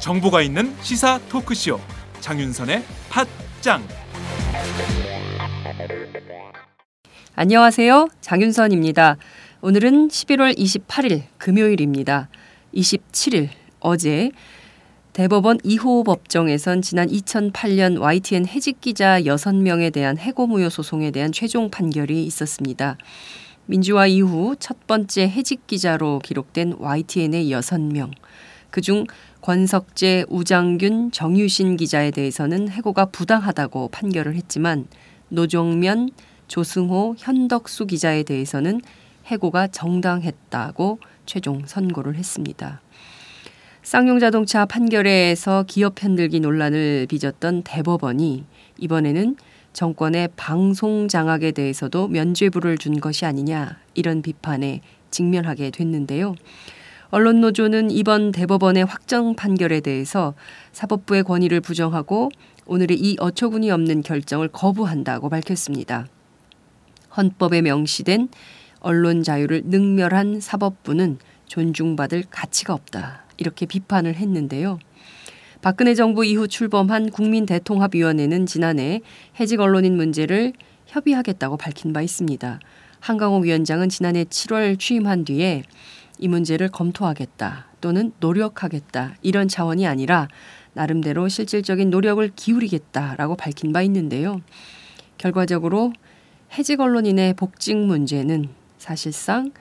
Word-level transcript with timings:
정보가 0.00 0.40
있는 0.40 0.74
시사 0.80 1.20
토크쇼 1.28 1.78
장윤선의 2.20 2.82
팟짱 3.10 3.82
안녕하세요. 7.34 8.08
장윤선입니다. 8.22 9.18
오늘은 9.60 10.08
11월 10.08 10.56
28일 10.56 11.24
금요일입니다. 11.36 12.30
27일 12.74 13.50
어제 13.80 14.30
대법원 15.18 15.58
2호 15.58 16.04
법정에선 16.04 16.80
지난 16.80 17.08
2008년 17.08 18.00
YTN 18.00 18.46
해직 18.46 18.80
기자 18.80 19.20
6명에 19.20 19.92
대한 19.92 20.16
해고무효 20.16 20.68
소송에 20.68 21.10
대한 21.10 21.32
최종 21.32 21.72
판결이 21.72 22.22
있었습니다. 22.22 22.96
민주화 23.66 24.06
이후 24.06 24.54
첫 24.60 24.86
번째 24.86 25.22
해직 25.22 25.66
기자로 25.66 26.20
기록된 26.20 26.74
YTN의 26.78 27.50
6명. 27.50 28.12
그중 28.70 29.06
권석재, 29.40 30.26
우장균, 30.28 31.10
정유신 31.10 31.76
기자에 31.76 32.12
대해서는 32.12 32.68
해고가 32.68 33.06
부당하다고 33.06 33.88
판결을 33.88 34.36
했지만 34.36 34.86
노종면, 35.30 36.10
조승호, 36.46 37.16
현덕수 37.18 37.86
기자에 37.86 38.22
대해서는 38.22 38.82
해고가 39.26 39.66
정당했다고 39.66 41.00
최종 41.26 41.66
선고를 41.66 42.14
했습니다. 42.14 42.80
쌍용자동차 43.88 44.66
판결에서 44.66 45.64
기업 45.66 45.94
편들기 45.94 46.40
논란을 46.40 47.06
빚었던 47.08 47.62
대법원이 47.62 48.44
이번에는 48.76 49.36
정권의 49.72 50.28
방송 50.36 51.08
장악에 51.08 51.52
대해서도 51.52 52.08
면죄부를 52.08 52.76
준 52.76 53.00
것이 53.00 53.24
아니냐 53.24 53.78
이런 53.94 54.20
비판에 54.20 54.82
직면하게 55.10 55.70
됐는데요. 55.70 56.34
언론노조는 57.08 57.90
이번 57.90 58.30
대법원의 58.30 58.84
확정 58.84 59.34
판결에 59.34 59.80
대해서 59.80 60.34
사법부의 60.72 61.22
권위를 61.22 61.62
부정하고 61.62 62.28
오늘의 62.66 63.00
이 63.00 63.16
어처구니 63.18 63.70
없는 63.70 64.02
결정을 64.02 64.48
거부한다고 64.48 65.30
밝혔습니다. 65.30 66.06
헌법에 67.16 67.62
명시된 67.62 68.28
언론 68.80 69.22
자유를 69.22 69.62
능멸한 69.64 70.40
사법부는 70.40 71.16
존중받을 71.46 72.24
가치가 72.28 72.74
없다. 72.74 73.27
이렇게 73.38 73.66
비판을 73.66 74.14
했는데요. 74.16 74.78
박근혜 75.60 75.94
정부 75.94 76.24
이후 76.24 76.46
출범한 76.46 77.10
국민대통합위원회는 77.10 78.46
지난해 78.46 79.00
해직 79.40 79.60
언론인 79.60 79.96
문제를 79.96 80.52
협의하겠다고 80.86 81.56
밝힌 81.56 81.92
바 81.92 82.02
있습니다. 82.02 82.60
한강호 83.00 83.38
위원장은 83.38 83.88
지난해 83.88 84.24
7월 84.24 84.78
취임한 84.78 85.24
뒤에 85.24 85.62
이 86.18 86.28
문제를 86.28 86.68
검토하겠다 86.68 87.66
또는 87.80 88.12
노력하겠다 88.20 89.14
이런 89.22 89.48
차원이 89.48 89.86
아니라 89.86 90.28
나름대로 90.74 91.28
실질적인 91.28 91.90
노력을 91.90 92.28
기울이겠다라고 92.34 93.36
밝힌 93.36 93.72
바 93.72 93.82
있는데요. 93.82 94.40
결과적으로 95.16 95.92
해직 96.56 96.80
언론인의 96.80 97.34
복직 97.34 97.76
문제는 97.76 98.48
사실상 98.78 99.52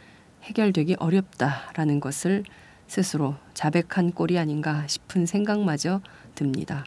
해결되기 0.44 0.96
어렵다라는 1.00 2.00
것을 2.00 2.44
스스로 2.88 3.36
자백한 3.54 4.12
꼴이 4.12 4.38
아닌가 4.38 4.86
싶은 4.88 5.26
생각마저 5.26 6.02
듭니다. 6.36 6.86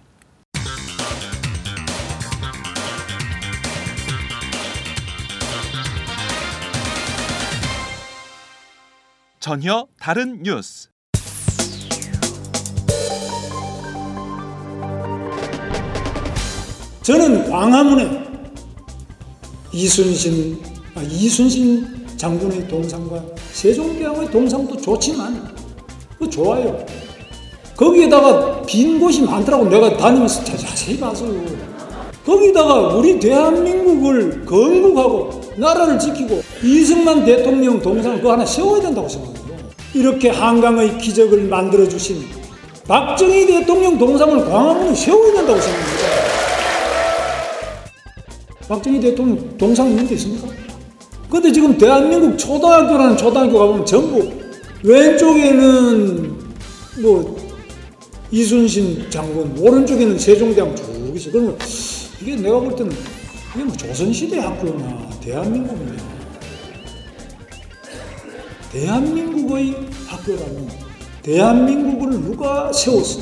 전혀 9.40 9.86
다른 9.98 10.42
뉴스 10.42 10.89
저는 17.02 17.50
광화문에 17.50 18.30
이순신 19.72 20.62
아, 20.94 21.02
이순신 21.02 22.06
장군의 22.16 22.68
동상과 22.68 23.24
세종대왕의 23.52 24.30
동상도 24.30 24.77
좋지만 24.77 25.55
그 25.55 25.59
좋아요. 26.30 26.85
거기에다가 27.77 28.63
빈 28.63 29.01
곳이 29.01 29.23
많더라고 29.23 29.68
내가 29.68 29.96
다니면서 29.96 30.45
자세히 30.45 30.98
봤어요. 30.98 31.33
거기다가 32.24 32.95
우리 32.95 33.18
대한민국을 33.18 34.45
건국하고 34.45 35.40
나라를 35.57 35.98
지키고 35.98 36.42
이승만 36.63 37.24
대통령 37.24 37.80
동상을 37.80 38.19
그거 38.19 38.33
하나 38.33 38.45
세워야 38.45 38.83
된다고 38.83 39.08
생각해요. 39.08 39.40
이렇게 39.95 40.29
한강의 40.29 40.98
기적을 40.98 41.45
만들어 41.45 41.89
주신 41.89 42.23
박정희 42.86 43.46
대통령 43.46 43.98
동상을 43.98 44.45
광화문에 44.45 44.95
세워야 44.95 45.33
된다고 45.33 45.61
생각합니다. 45.61 46.05
박정희 48.69 49.01
대통령 49.01 49.58
동상 49.58 49.89
있는 49.89 50.07
데 50.07 50.14
있습니까? 50.14 50.48
근데 51.30 51.51
지금 51.51 51.79
대한민국 51.79 52.36
초등학교라는 52.36 53.17
초등학교 53.17 53.58
가보면 53.58 53.86
전부 53.86 54.39
왼쪽에는 54.83 56.39
뭐 57.02 57.36
이순신 58.30 59.11
장군, 59.11 59.58
오른쪽에는 59.58 60.18
세종대왕 60.18 60.74
쭉 60.77 61.13
있어. 61.17 61.30
그러면 61.30 61.58
이게 62.23 62.36
내가 62.36 62.61
볼 62.61 62.74
때는 62.74 62.92
이게 63.55 63.64
뭐 63.64 63.77
조선시대 63.77 64.39
학교나 64.39 65.11
대한민국이냐. 65.20 66.20
대한민국의 68.73 69.74
학교라면 70.07 70.69
대한민국을 71.23 72.20
누가 72.23 72.73
세웠어? 72.73 73.20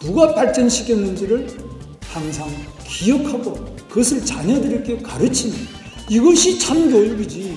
누가 0.00 0.34
발전시켰는지를 0.34 1.46
항상 2.00 2.48
기억하고 2.84 3.54
그것을 3.88 4.24
자녀들에게 4.24 4.98
가르치는 5.02 5.54
이것이 6.08 6.58
참 6.58 6.90
교육이지. 6.90 7.56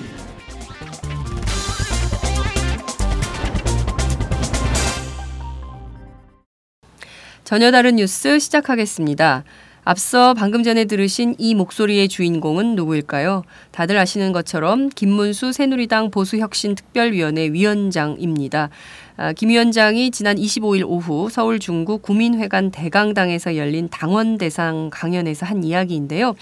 전혀 7.44 7.70
다른 7.70 7.96
뉴스 7.96 8.38
시작하겠습니다. 8.38 9.44
앞서 9.84 10.32
방금 10.32 10.62
전에 10.62 10.86
들으신 10.86 11.34
이 11.36 11.54
목소리의 11.54 12.08
주인공은 12.08 12.74
누구일까요? 12.74 13.42
다들 13.70 13.98
아시는 13.98 14.32
것처럼 14.32 14.88
김문수 14.88 15.52
새누리당 15.52 16.10
보수혁신특별위원회 16.10 17.52
위원장입니다. 17.52 18.70
아, 19.16 19.32
김 19.32 19.50
위원장이 19.50 20.10
지난 20.10 20.36
25일 20.36 20.84
오후 20.86 21.28
서울 21.30 21.60
중구 21.60 21.98
구민회관 21.98 22.72
대강당에서 22.72 23.56
열린 23.56 23.88
당원 23.88 24.38
대상 24.38 24.90
강연에서 24.90 25.46
한 25.46 25.62
이야기인데요. 25.62 26.34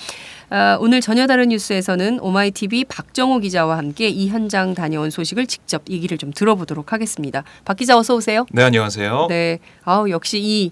아, 0.48 0.78
오늘 0.80 1.02
전혀 1.02 1.26
다른 1.26 1.50
뉴스에서는 1.50 2.20
오마이TV 2.20 2.84
박정호 2.84 3.40
기자와 3.40 3.76
함께 3.76 4.08
이 4.08 4.28
현장 4.28 4.74
다녀온 4.74 5.10
소식을 5.10 5.46
직접 5.46 5.82
얘기를 5.90 6.16
좀 6.16 6.32
들어보도록 6.32 6.94
하겠습니다. 6.94 7.44
박 7.66 7.76
기자 7.76 7.98
어서 7.98 8.14
오세요. 8.14 8.46
네 8.52 8.62
안녕하세요. 8.62 9.26
네, 9.28 9.58
아우 9.84 10.08
역시 10.08 10.38
이 10.40 10.70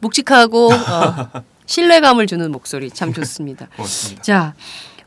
묵직하고 0.00 0.72
어, 0.72 1.42
신뢰감을 1.66 2.26
주는 2.26 2.50
목소리 2.50 2.90
참 2.90 3.12
좋습니다. 3.12 3.68
고맙습니다. 3.76 4.22
자, 4.22 4.54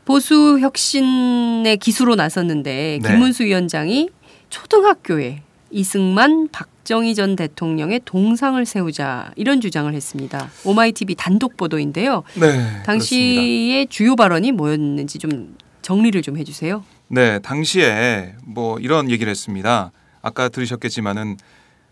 보수 0.06 0.58
혁신의 0.60 1.76
기수로 1.76 2.14
나섰는데 2.14 3.00
네. 3.02 3.08
김문수 3.08 3.44
위원장이 3.44 4.08
초등학교에 4.48 5.42
이승만 5.72 6.48
박정희 6.52 7.14
전 7.14 7.34
대통령의 7.34 8.02
동상을 8.04 8.64
세우자 8.64 9.32
이런 9.36 9.60
주장을 9.60 9.92
했습니다. 9.92 10.50
오마이TV 10.64 11.14
단독 11.16 11.56
보도인데요. 11.56 12.22
네. 12.34 12.82
당시의 12.84 13.86
주요 13.88 14.14
발언이 14.14 14.52
뭐였는지 14.52 15.18
좀 15.18 15.56
정리를 15.80 16.20
좀 16.22 16.36
해주세요. 16.38 16.84
네 17.08 17.38
당시에 17.40 18.34
뭐 18.44 18.78
이런 18.78 19.10
얘기를 19.10 19.30
했습니다. 19.30 19.90
아까 20.20 20.48
들으셨겠지만은 20.48 21.36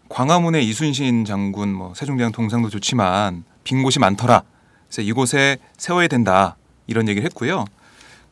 광화문에 0.09 0.61
이순신 0.61 1.25
장군 1.25 1.73
뭐 1.73 1.95
세종대왕 1.95 2.33
동상도 2.33 2.69
좋지만 2.69 3.45
빈 3.65 3.83
곳이 3.83 3.99
많더라. 3.99 4.43
그래서 4.89 5.03
이곳에 5.03 5.59
세워야 5.77 6.09
된다 6.09 6.57
이런 6.87 7.09
얘기를 7.09 7.25
했고요. 7.27 7.65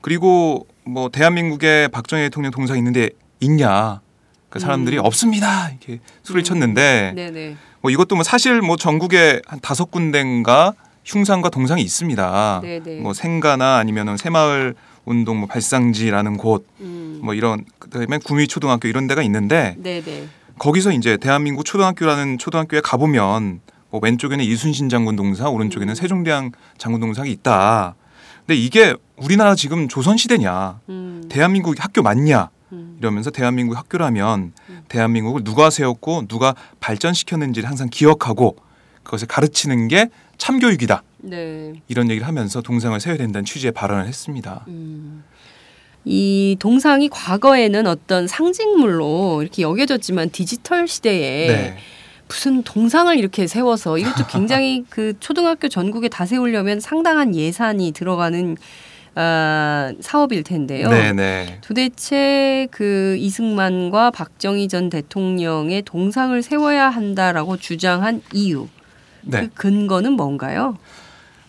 그리고 0.00 0.66
뭐 0.84 1.08
대한민국에 1.08 1.88
박정희 1.88 2.24
대통령 2.24 2.50
동상 2.50 2.76
있는데 2.78 3.10
있냐? 3.40 4.00
그 4.48 4.58
사람들이 4.58 4.98
음. 4.98 5.04
없습니다 5.04 5.68
이렇게 5.68 6.00
소리를 6.22 6.44
쳤는데 6.44 7.12
네네. 7.14 7.56
뭐 7.80 7.90
이것도 7.90 8.14
뭐 8.14 8.24
사실 8.24 8.60
뭐 8.60 8.76
전국에 8.76 9.40
한 9.46 9.60
다섯 9.60 9.90
군데인가 9.90 10.74
흉상과 11.04 11.48
동상이 11.48 11.82
있습니다. 11.82 12.60
네네. 12.62 13.00
뭐 13.00 13.14
생가나 13.14 13.76
아니면은 13.76 14.16
새마을 14.16 14.74
운동 15.04 15.38
뭐 15.38 15.48
발상지라는 15.48 16.36
곳 16.36 16.66
음. 16.80 17.20
뭐 17.22 17.34
이런 17.34 17.64
그다음에 17.78 18.18
구미 18.18 18.46
초등학교 18.46 18.88
이런 18.88 19.06
데가 19.06 19.22
있는데 19.22 19.74
네네. 19.78 20.28
거기서 20.58 20.92
이제 20.92 21.16
대한민국 21.16 21.64
초등학교라는 21.64 22.38
초등학교에 22.38 22.80
가보면 22.80 23.60
뭐 23.90 24.00
왼쪽에는 24.02 24.44
이순신 24.44 24.88
장군 24.88 25.16
동상, 25.16 25.54
오른쪽에는 25.54 25.94
세종대왕 25.94 26.52
장군 26.76 27.00
동상이 27.00 27.30
있다. 27.30 27.94
근데 28.46 28.60
이게 28.60 28.94
우리나라 29.16 29.54
지금 29.54 29.88
조선 29.88 30.16
시대냐? 30.16 30.80
음. 30.88 31.24
대한민국 31.30 31.74
학교 31.78 32.02
맞냐? 32.02 32.50
음. 32.72 32.96
이러면서 32.98 33.30
대한민국 33.30 33.76
학교라면 33.76 34.52
대한민국을 34.88 35.44
누가 35.44 35.70
세웠고 35.70 36.26
누가 36.28 36.54
발전시켰는지를 36.80 37.68
항상 37.68 37.88
기억하고 37.90 38.56
그것을 39.02 39.26
가르치는 39.26 39.88
게 39.88 40.10
참교육이다. 40.36 41.02
네. 41.18 41.72
이런 41.88 42.10
얘기를 42.10 42.26
하면서 42.26 42.60
동상을 42.60 42.98
세워야 43.00 43.18
된다는 43.18 43.44
취지의 43.44 43.72
발언을 43.72 44.06
했습니다. 44.06 44.64
음. 44.68 45.24
이 46.04 46.56
동상이 46.58 47.08
과거에는 47.08 47.86
어떤 47.86 48.26
상징물로 48.26 49.42
이렇게 49.42 49.62
여겨졌지만 49.62 50.30
디지털 50.30 50.86
시대에 50.86 51.46
네. 51.46 51.76
무슨 52.28 52.62
동상을 52.62 53.18
이렇게 53.18 53.46
세워서 53.46 53.98
이것도 53.98 54.26
굉장히 54.30 54.84
그 54.88 55.14
초등학교 55.18 55.68
전국에 55.68 56.08
다 56.08 56.24
세우려면 56.26 56.80
상당한 56.80 57.34
예산이 57.34 57.92
들어가는 57.92 58.56
아, 59.14 59.92
사업일 60.00 60.42
텐데요. 60.42 60.88
네, 60.88 61.12
네. 61.12 61.58
도대체 61.62 62.68
그 62.70 63.16
이승만과 63.18 64.10
박정희 64.10 64.68
전 64.68 64.90
대통령의 64.90 65.82
동상을 65.82 66.40
세워야 66.42 66.88
한다라고 66.88 67.56
주장한 67.56 68.22
이유, 68.32 68.68
네. 69.22 69.48
그 69.54 69.70
근거는 69.70 70.12
뭔가요? 70.12 70.76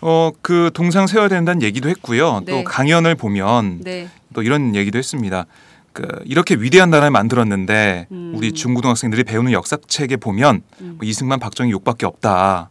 어, 0.01 0.31
그 0.41 0.71
동상 0.73 1.07
세워야 1.07 1.27
된다는 1.27 1.61
얘기도 1.61 1.89
했고요. 1.89 2.43
네. 2.45 2.51
또 2.51 2.63
강연을 2.63 3.15
보면 3.15 3.81
네, 3.83 4.09
또 4.33 4.41
이런 4.41 4.75
얘기도 4.75 4.97
했습니다. 4.97 5.45
그 5.93 6.07
이렇게 6.25 6.55
위대한 6.55 6.89
나라를 6.89 7.11
만들었는데 7.11 8.07
음. 8.11 8.33
우리 8.35 8.53
중고등학생들이 8.53 9.23
배우는 9.23 9.51
역사책에 9.51 10.17
보면 10.17 10.61
음. 10.81 10.95
뭐 10.97 11.07
이승만, 11.07 11.39
박정희 11.39 11.71
욕밖에 11.71 12.05
없다. 12.05 12.69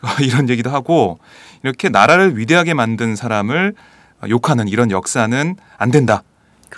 이런 0.20 0.48
얘기도 0.48 0.70
하고 0.70 1.18
이렇게 1.62 1.88
나라를 1.88 2.38
위대하게 2.38 2.74
만든 2.74 3.16
사람을 3.16 3.74
욕하는 4.28 4.68
이런 4.68 4.90
역사는 4.90 5.56
안 5.76 5.90
된다. 5.90 6.22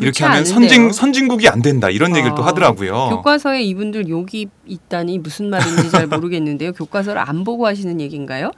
이렇게 0.00 0.24
하면. 0.24 0.44
선진 0.44 0.92
선진국이 0.92 1.48
안 1.48 1.62
된다. 1.62 1.90
이런 1.90 2.14
얘기를 2.16 2.34
또 2.34 2.42
아, 2.42 2.48
하더라고요. 2.48 3.08
교과서에 3.10 3.62
이분들 3.62 4.08
욕이 4.08 4.46
있다니 4.66 5.18
무슨 5.18 5.50
말인지 5.50 5.90
잘 5.90 6.06
모르겠는데요. 6.08 6.72
교과서를 6.72 7.20
안 7.20 7.44
보고 7.44 7.66
하시는 7.66 8.00
얘기인가요? 8.00 8.52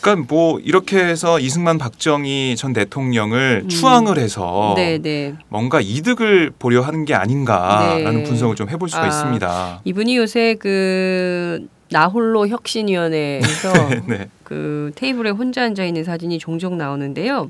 그러니까 0.00 0.26
뭐 0.28 0.60
이렇게 0.60 0.98
해서 0.98 1.40
이승만, 1.40 1.78
박정희 1.78 2.56
전 2.58 2.74
대통령을 2.74 3.62
음. 3.64 3.68
추앙을 3.70 4.18
해서 4.18 4.74
네, 4.76 4.98
네. 4.98 5.34
뭔가 5.48 5.80
이득을 5.80 6.52
보려 6.58 6.82
하는 6.82 7.06
게 7.06 7.14
아닌가라는 7.14 8.18
네. 8.18 8.22
분석을 8.24 8.54
좀 8.54 8.68
해볼 8.68 8.90
수가 8.90 9.04
아. 9.04 9.06
있습니다. 9.06 9.80
이분이 9.84 10.16
요새 10.18 10.56
그 10.58 11.66
나홀로 11.90 12.48
혁신위원회에서 12.48 13.72
네. 14.06 14.28
그 14.42 14.92
테이블에 14.94 15.30
혼자 15.30 15.62
앉아 15.62 15.84
있는 15.84 16.04
사진이 16.04 16.38
종종 16.38 16.76
나오는데요. 16.76 17.48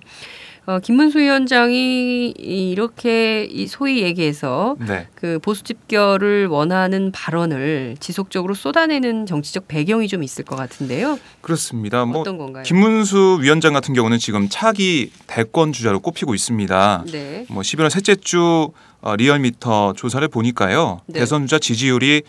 어, 0.67 0.79
김문수 0.79 1.19
위원장이 1.19 2.31
이렇게 2.39 3.45
이 3.45 3.67
소위 3.67 4.03
얘기해서 4.03 4.77
네. 4.79 5.07
그 5.15 5.39
보수 5.41 5.63
집결을 5.63 6.47
원하는 6.47 7.13
발언을 7.13 7.97
지속적으로 8.01 8.55
쏟아내는 8.55 9.27
정치적 9.27 9.69
배경이 9.69 10.09
좀 10.09 10.23
있을 10.23 10.45
것 10.45 10.57
같은데요. 10.57 11.19
그렇습니다. 11.43 12.07
뭐 12.07 12.23
어떤 12.23 12.39
건가요? 12.39 12.63
김문수 12.63 13.41
위원장 13.43 13.75
같은 13.75 13.93
경우는 13.93 14.19
지금 14.19 14.49
차기 14.49 15.11
대권 15.27 15.73
주자로 15.73 16.01
꼽히고 16.01 16.35
있습니다. 16.35 17.05
네. 17.13 17.45
뭐 17.51 17.63
11월 17.63 17.91
셋째 17.91 18.15
주 18.17 18.71
어, 19.03 19.17
리얼미터 19.17 19.93
조사를 19.95 20.27
보니까요. 20.29 21.01
네. 21.07 21.21
대선 21.21 21.43
주자 21.43 21.59
지지율이 21.59 22.23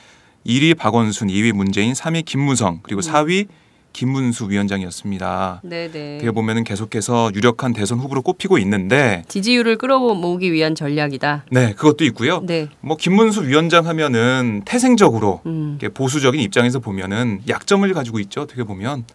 1위 0.46 0.78
박원순, 0.78 1.30
2위 1.30 1.54
문재인, 1.54 1.94
3위 1.94 2.26
김무성, 2.26 2.82
그리고 2.84 3.00
음. 3.00 3.02
4위 3.02 3.48
김문수 3.96 4.50
위원장이었습니다. 4.50 5.62
네, 5.64 5.90
네. 5.90 6.16
어떻게 6.18 6.32
보면은 6.32 6.66
계속해서 6.66 7.32
유력한 7.34 7.72
대선 7.72 7.98
후보로 8.00 8.24
꼽히고 8.24 8.58
있는데 8.58 9.24
지지율을 9.30 9.78
끌어모으기 9.78 10.52
위한 10.52 10.76
전략이다. 10.76 11.46
네, 11.50 11.74
그것도 11.74 12.04
있고요. 12.04 12.42
네. 12.46 12.68
뭐 12.82 12.98
김문수 12.98 13.48
위원장 13.48 13.88
하면은 13.88 14.64
태생적으로 14.66 15.40
음. 15.46 15.80
보수적인 15.94 16.42
입장에서 16.42 16.80
보면은 16.80 17.40
약점을 17.48 17.92
가지고 17.94 18.20
있죠. 18.20 18.42
어떻게 18.42 18.66
보면 18.66 19.06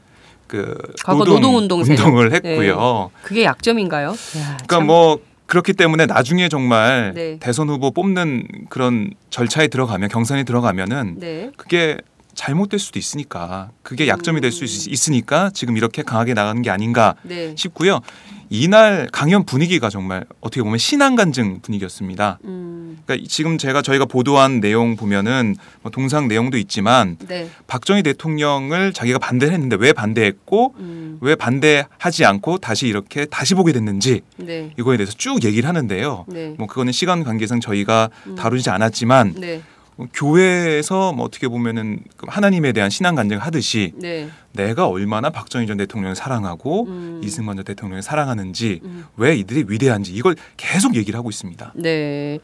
그 0.47 0.79
과거 1.05 1.26
노동 1.26 1.59
운동 1.59 1.85
세력. 1.85 2.06
운동을 2.06 2.33
했고요. 2.33 3.11
그게 3.23 3.44
약점인가요? 3.44 4.09
야, 4.09 4.15
그러니까 4.15 4.76
참. 4.79 4.87
뭐 4.87 5.19
그렇기 5.44 5.75
때문에 5.75 6.06
나중에 6.06 6.49
정말 6.49 7.12
네. 7.15 7.37
대선 7.38 7.69
후보 7.69 7.91
뽑는 7.91 8.47
그런 8.71 9.11
절차에 9.29 9.69
들어가면 9.69 10.09
경선에 10.09 10.44
들어가면은 10.44 11.17
네. 11.19 11.50
그게 11.59 11.99
잘못될 12.41 12.81
수도 12.81 12.99
있으니까 12.99 13.71
그게 13.83 14.09
약점이 14.09 14.41
될수 14.41 14.65
음. 14.65 14.93
있으니까 14.93 15.51
지금 15.53 15.77
이렇게 15.77 16.03
강하게 16.03 16.33
나가는 16.33 16.63
게 16.63 16.71
아닌가 16.71 17.15
네. 17.23 17.55
싶고요. 17.55 18.01
이날 18.49 19.09
강연 19.13 19.45
분위기가 19.45 19.91
정말 19.91 20.25
어떻게 20.41 20.63
보면 20.63 20.79
신앙 20.79 21.17
간증 21.17 21.61
분위기였습니다. 21.61 22.39
음. 22.47 22.99
그러니까 23.05 23.29
지금 23.29 23.59
제가 23.59 23.83
저희가 23.83 24.07
보도한 24.07 24.61
내용 24.61 24.97
보면은 24.97 25.55
뭐 25.83 25.93
동상 25.93 26.29
내용도 26.29 26.57
있지만 26.57 27.19
네. 27.29 27.51
박정희 27.67 28.03
대통령을 28.03 28.95
자기가 28.95 29.19
반대를 29.19 29.53
했는데 29.53 29.77
왜 29.79 29.93
반대했고 29.93 30.75
음. 30.79 31.19
왜 31.21 31.35
반대하지 31.35 32.25
않고 32.25 32.57
다시 32.57 32.89
이렇게 32.89 33.27
다시 33.27 33.55
보게 33.55 33.73
됐는지 33.73 34.23
네. 34.37 34.73
이거에 34.79 34.97
대해서 34.97 35.13
쭉 35.13 35.45
얘기를 35.45 35.69
하는데요. 35.69 36.25
네. 36.27 36.55
뭐 36.57 36.67
그거는 36.67 36.91
시간 36.91 37.23
관계상 37.23 37.61
저희가 37.61 38.09
음. 38.29 38.35
다루지 38.35 38.71
않았지만 38.71 39.35
네. 39.37 39.57
어, 39.57 39.80
교회에서 40.12 41.12
뭐 41.12 41.25
어떻게 41.25 41.49
보면은 41.49 42.00
그 42.17 42.26
하나님에 42.29 42.73
대한 42.73 42.91
신앙 42.91 43.14
간증을 43.14 43.43
하듯이 43.43 43.93
네. 43.97 44.29
내가 44.52 44.88
얼마나 44.88 45.31
박정희 45.31 45.67
전 45.67 45.76
대통령을 45.76 46.17
사랑하고 46.17 46.87
음. 46.87 47.20
이승만 47.23 47.56
전 47.56 47.64
대통령을 47.64 48.02
사랑하는지 48.02 48.81
음. 48.85 49.05
왜 49.17 49.37
이들이 49.37 49.64
위대한지 49.69 50.12
이걸 50.12 50.37
계속 50.56 50.97
얘기를 50.97 51.17
하고 51.19 51.31
있습니다. 51.31 51.73
네. 51.76 52.38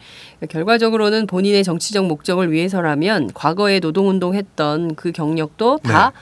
결과적으로는 0.49 1.27
본인의 1.27 1.65
정치적 1.65 2.07
목적을 2.07 2.53
위해서라면 2.53 3.33
과거에 3.35 3.81
노동운동했던 3.81 4.95
그 4.95 5.13
경력도 5.13 5.79
다 5.79 6.13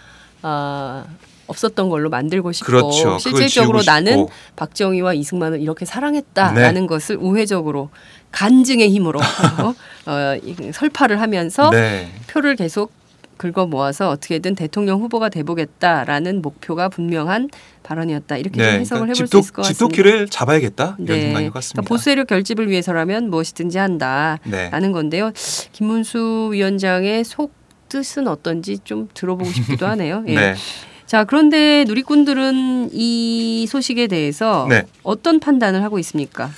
아, 0.43 1.05
없었던 1.47 1.89
걸로 1.89 2.11
만들고 2.11 2.53
싶고 2.53 2.73
네. 2.73 2.79
그렇죠. 2.79 3.19
실질적으로 3.19 3.83
나는. 3.85 4.27
박정희와 4.57 5.15
이승만을 5.15 5.61
이렇게 5.61 5.85
사랑했다라는 5.85 6.87
것을 6.87 7.17
우회적으로 7.21 7.91
간증의 8.31 8.91
힘으로 8.91 9.21
어, 10.07 10.37
이- 10.43 10.57
설파를 10.73 11.21
하면서 11.21 11.71
네. 11.71 12.09
표를 12.29 12.57
계속 12.57 12.93
긁어 13.37 13.67
모아서 13.67 14.11
어떻게든 14.11 14.55
대통령 14.55 15.01
후보가 15.01 15.29
돼보겠다라는 15.29 16.41
목표가 16.41 16.89
분명한 16.89 17.51
발언이었다 17.83 18.37
이렇게 18.37 18.59
좀 18.59 18.81
해석을 18.81 19.01
그러니까 19.01 19.05
해볼 19.07 19.15
집도, 19.27 19.39
수 19.39 19.39
있을 19.47 19.53
것 19.53 19.63
같습니다. 19.63 19.73
집도키를 19.89 20.29
잡아야겠다 20.29 20.97
이런 21.01 21.19
네. 21.19 21.23
생각인 21.27 21.49
것 21.49 21.55
같습니다. 21.55 21.75
그러니까 21.83 21.89
보수 21.89 22.05
세력 22.05 22.27
결집을 22.29 22.71
위해서라면 22.71 23.31
무엇이든지 23.31 23.77
한다라는 23.77 24.39
네. 24.51 24.71
건데요. 24.93 25.33
김문수 25.73 26.51
위원장의 26.53 27.25
속 27.25 27.53
뜻은 27.89 28.29
어떤지 28.29 28.79
좀 28.85 29.09
들어보고 29.15 29.51
싶기도 29.51 29.87
하네요. 29.89 30.25
예. 30.29 30.55
네. 31.05 31.07
자 31.07 31.25
그런데 31.25 31.85
누리꾼들은 31.87 32.91
이 32.93 33.67
소식에 33.69 34.07
대해서 34.07 34.67
네. 34.69 34.85
어떤 35.03 35.41
판단을 35.41 35.83
하고 35.83 35.99
있습니까? 35.99 36.51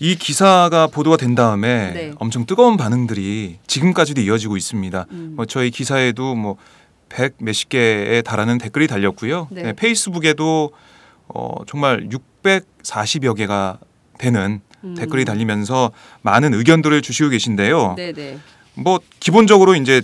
이 0.00 0.14
기사가 0.14 0.86
보도가 0.86 1.16
된 1.16 1.34
다음에 1.34 1.92
네. 1.92 2.12
엄청 2.18 2.46
뜨거운 2.46 2.76
반응들이 2.76 3.58
지금까지도 3.66 4.20
이어지고 4.20 4.56
있습니다. 4.56 5.06
음. 5.10 5.32
뭐 5.36 5.44
저희 5.46 5.70
기사에도 5.70 6.34
뭐 6.34 6.56
백 7.08 7.34
몇십 7.38 7.68
개에 7.68 8.22
달하는 8.22 8.58
댓글이 8.58 8.86
달렸고요. 8.86 9.48
네. 9.50 9.62
네, 9.62 9.72
페이스북에도 9.72 10.70
어, 11.28 11.54
정말 11.66 12.08
640여 12.42 13.36
개가 13.36 13.78
되는 14.18 14.60
음. 14.84 14.94
댓글이 14.96 15.24
달리면서 15.24 15.92
많은 16.22 16.54
의견들을 16.54 17.02
주시고 17.02 17.30
계신데요. 17.30 17.94
네네. 17.96 18.38
뭐 18.74 19.00
기본적으로 19.20 19.74
이제 19.74 20.02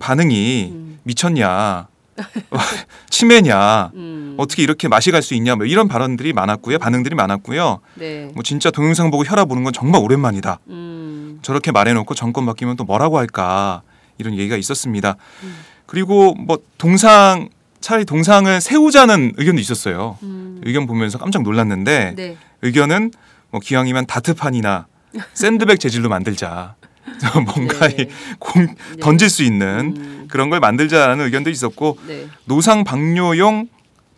반응이 0.00 0.70
음. 0.72 0.98
미쳤냐, 1.04 1.88
치매냐, 3.10 3.90
음. 3.94 4.34
어떻게 4.38 4.62
이렇게 4.62 4.88
맛이 4.88 5.10
갈 5.10 5.22
수 5.22 5.34
있냐, 5.34 5.56
뭐 5.56 5.66
이런 5.66 5.88
발언들이 5.88 6.32
많았고요, 6.32 6.78
반응들이 6.78 7.14
많았고요. 7.14 7.80
네. 7.94 8.30
뭐 8.34 8.42
진짜 8.42 8.70
동영상 8.70 9.10
보고 9.10 9.24
혈압 9.24 9.50
오는 9.50 9.64
건 9.64 9.72
정말 9.72 10.00
오랜만이다. 10.02 10.60
음. 10.68 11.38
저렇게 11.42 11.72
말해놓고 11.72 12.14
정권 12.14 12.46
바뀌면 12.46 12.76
또 12.76 12.84
뭐라고 12.84 13.18
할까 13.18 13.82
이런 14.18 14.34
얘기가 14.34 14.56
있었습니다. 14.56 15.16
음. 15.42 15.56
그리고 15.86 16.34
뭐 16.34 16.58
동상 16.78 17.48
차라리 17.80 18.04
동상을 18.04 18.60
세우자는 18.60 19.32
의견도 19.36 19.60
있었어요. 19.60 20.18
음. 20.22 20.60
의견 20.64 20.86
보면서 20.86 21.18
깜짝 21.18 21.42
놀랐는데 21.42 22.14
네. 22.16 22.36
의견은 22.62 23.12
뭐 23.50 23.60
기왕이면 23.60 24.06
다트판이나 24.06 24.86
샌드백 25.34 25.80
재질로 25.80 26.08
만들자. 26.08 26.74
뭔가 27.54 27.88
네. 27.88 27.96
이 28.02 28.06
공, 28.38 28.66
네. 28.66 28.74
던질 29.00 29.30
수 29.30 29.42
있는 29.42 29.94
음. 29.96 30.24
그런 30.28 30.50
걸 30.50 30.60
만들자는 30.60 31.24
의견도 31.24 31.50
있었고 31.50 31.98
네. 32.06 32.26
노상 32.44 32.84
방뇨용 32.84 33.68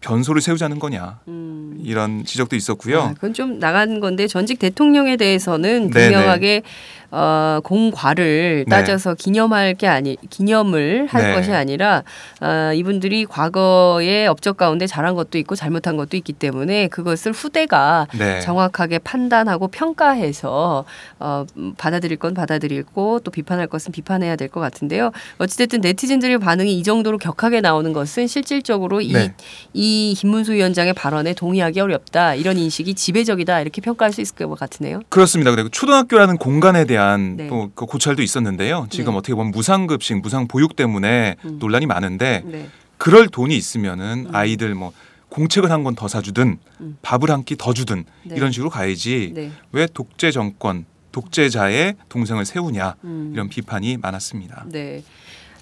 변소를 0.01 0.41
세우자는 0.41 0.79
거냐. 0.79 1.21
음. 1.29 1.79
이런 1.83 2.25
지적도 2.25 2.57
있었고요. 2.57 3.01
아, 3.01 3.15
그건 3.15 3.35
좀 3.35 3.59
나간 3.59 4.01
건데 4.01 4.27
전직 4.27 4.59
대통령에 4.59 5.17
대해서는 5.17 5.91
네네. 5.91 6.11
분명하게 6.11 6.63
어, 7.11 7.59
공과를 7.65 8.65
네. 8.69 8.77
따져서 8.77 9.15
기념할 9.15 9.75
게 9.75 9.87
아니 9.89 10.17
기념을 10.31 11.07
할 11.09 11.23
네. 11.23 11.35
것이 11.35 11.53
아니라 11.53 12.03
어, 12.41 12.73
이분들이 12.75 13.25
과거의 13.27 14.27
업적 14.29 14.57
가운데 14.57 14.87
잘한 14.87 15.15
것도 15.15 15.39
있고 15.39 15.55
잘못한 15.57 15.97
것도 15.97 16.17
있기 16.17 16.33
때문에 16.35 16.89
그것을 16.89 17.33
후대가 17.33 18.07
네. 18.19 18.41
정확하게 18.41 18.99
판단하고 19.01 19.69
평가해서 19.69 20.85
어, 21.19 21.47
음, 21.57 21.75
받아들일 21.77 22.17
건 22.19 22.35
받아들이고 22.35 23.21
또 23.21 23.31
비판할 23.31 23.67
것은 23.67 23.93
비판해야 23.93 24.37
될 24.37 24.51
것 24.51 24.61
같은데요. 24.61 25.13
어찌됐든 25.39 25.81
네티즌들의 25.81 26.39
반응이 26.39 26.77
이 26.77 26.83
정도로 26.83 27.19
격하게 27.19 27.61
나오는 27.61 27.93
것은 27.93 28.27
실질적으로 28.27 29.01
이, 29.01 29.13
네. 29.13 29.33
이 29.73 30.15
김문수 30.19 30.53
위원장의 30.53 30.95
발언에 30.95 31.35
동의하기 31.35 31.79
어렵다 31.81 32.35
이런 32.35 32.59
인식이 32.59 32.95
지배적이다 32.95 33.61
이렇게 33.61 33.81
평가할 33.81 34.13
수 34.13 34.21
있을 34.21 34.35
것 34.35 34.59
같으네요. 34.59 35.03
그렇습니다. 35.09 35.53
그리고 35.53 35.69
초등학교라는 35.69 36.37
공간에 36.39 36.85
대한 36.85 37.00
네. 37.37 37.49
또그 37.49 37.87
고찰도 37.87 38.23
있었는데요. 38.23 38.87
지금 38.91 39.13
네. 39.13 39.19
어떻게 39.19 39.35
보면 39.35 39.53
무상급식, 39.53 40.21
무상보육 40.21 40.77
때문에 40.77 41.37
음. 41.45 41.59
논란이 41.59 41.87
많은데 41.87 42.43
네. 42.45 42.69
그럴 42.99 43.29
돈이 43.29 43.57
있으면은 43.57 44.29
아이들 44.33 44.75
뭐 44.75 44.93
공책을 45.31 45.71
한 45.71 45.85
권 45.85 45.95
더 45.95 46.09
사주든 46.09 46.59
음. 46.81 46.99
밥을 47.03 47.31
한 47.31 47.45
끼 47.45 47.57
더 47.57 47.73
주든 47.73 48.05
네. 48.25 48.35
이런 48.37 48.51
식으로 48.53 48.69
가야지 48.71 49.33
네. 49.35 49.53
왜 49.73 49.87
독재 49.87 50.31
정권, 50.33 50.85
독재자의 51.13 51.95
동생을 52.09 52.45
세우냐 52.45 52.97
음. 53.05 53.31
이런 53.35 53.49
비판이 53.49 53.97
많았습니다. 53.99 54.65
네. 54.69 55.03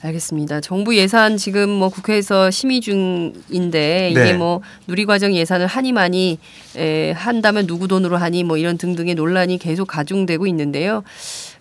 알겠습니다. 0.01 0.61
정부 0.61 0.97
예산 0.97 1.37
지금 1.37 1.69
뭐 1.71 1.89
국회에서 1.89 2.53
심의 2.53 2.81
중인데 2.81 4.11
이게 4.11 4.23
네. 4.23 4.33
뭐 4.35 4.61
누리과정 4.87 5.35
예산을 5.35 5.67
하니 5.67 5.91
많이 5.93 6.39
에, 6.77 7.11
한다면 7.11 7.67
누구 7.67 7.89
돈으로 7.89 8.17
하니 8.17 8.45
뭐 8.45 8.57
이런 8.57 8.79
등등의 8.79 9.17
논란이 9.17 9.59
계속 9.59 9.87
가중되고 9.89 10.47
있는데요. 10.47 11.03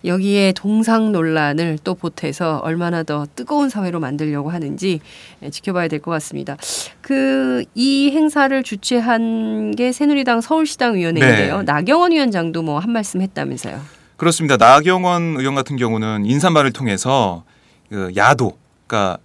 여기에 0.05 0.53
동상 0.55 1.11
논란을 1.11 1.79
또 1.83 1.95
보태서 1.95 2.59
얼마나 2.59 3.01
더 3.01 3.25
뜨거운 3.35 3.69
사회로 3.69 3.99
만들려고 3.99 4.51
하는지 4.51 4.99
에, 5.41 5.49
지켜봐야 5.49 5.87
될 5.87 5.99
것 5.99 6.11
같습니다. 6.11 6.57
그 7.01 7.63
이 7.73 8.11
행사를 8.11 8.61
주최한 8.63 9.71
게 9.71 9.91
새누리당 9.91 10.41
서울시당 10.41 10.93
위원회인데요. 10.95 11.57
네. 11.59 11.63
나경원 11.63 12.11
위원장도 12.11 12.61
뭐 12.61 12.77
한 12.79 12.91
말씀 12.91 13.21
했다면서요. 13.21 13.81
그렇습니다. 14.15 14.57
나경원 14.57 15.37
의원 15.39 15.55
같은 15.55 15.75
경우는 15.75 16.25
인사말을 16.25 16.71
통해서 16.71 17.43
그 17.89 18.11
야도, 18.15 18.57
그러니까 18.85 19.17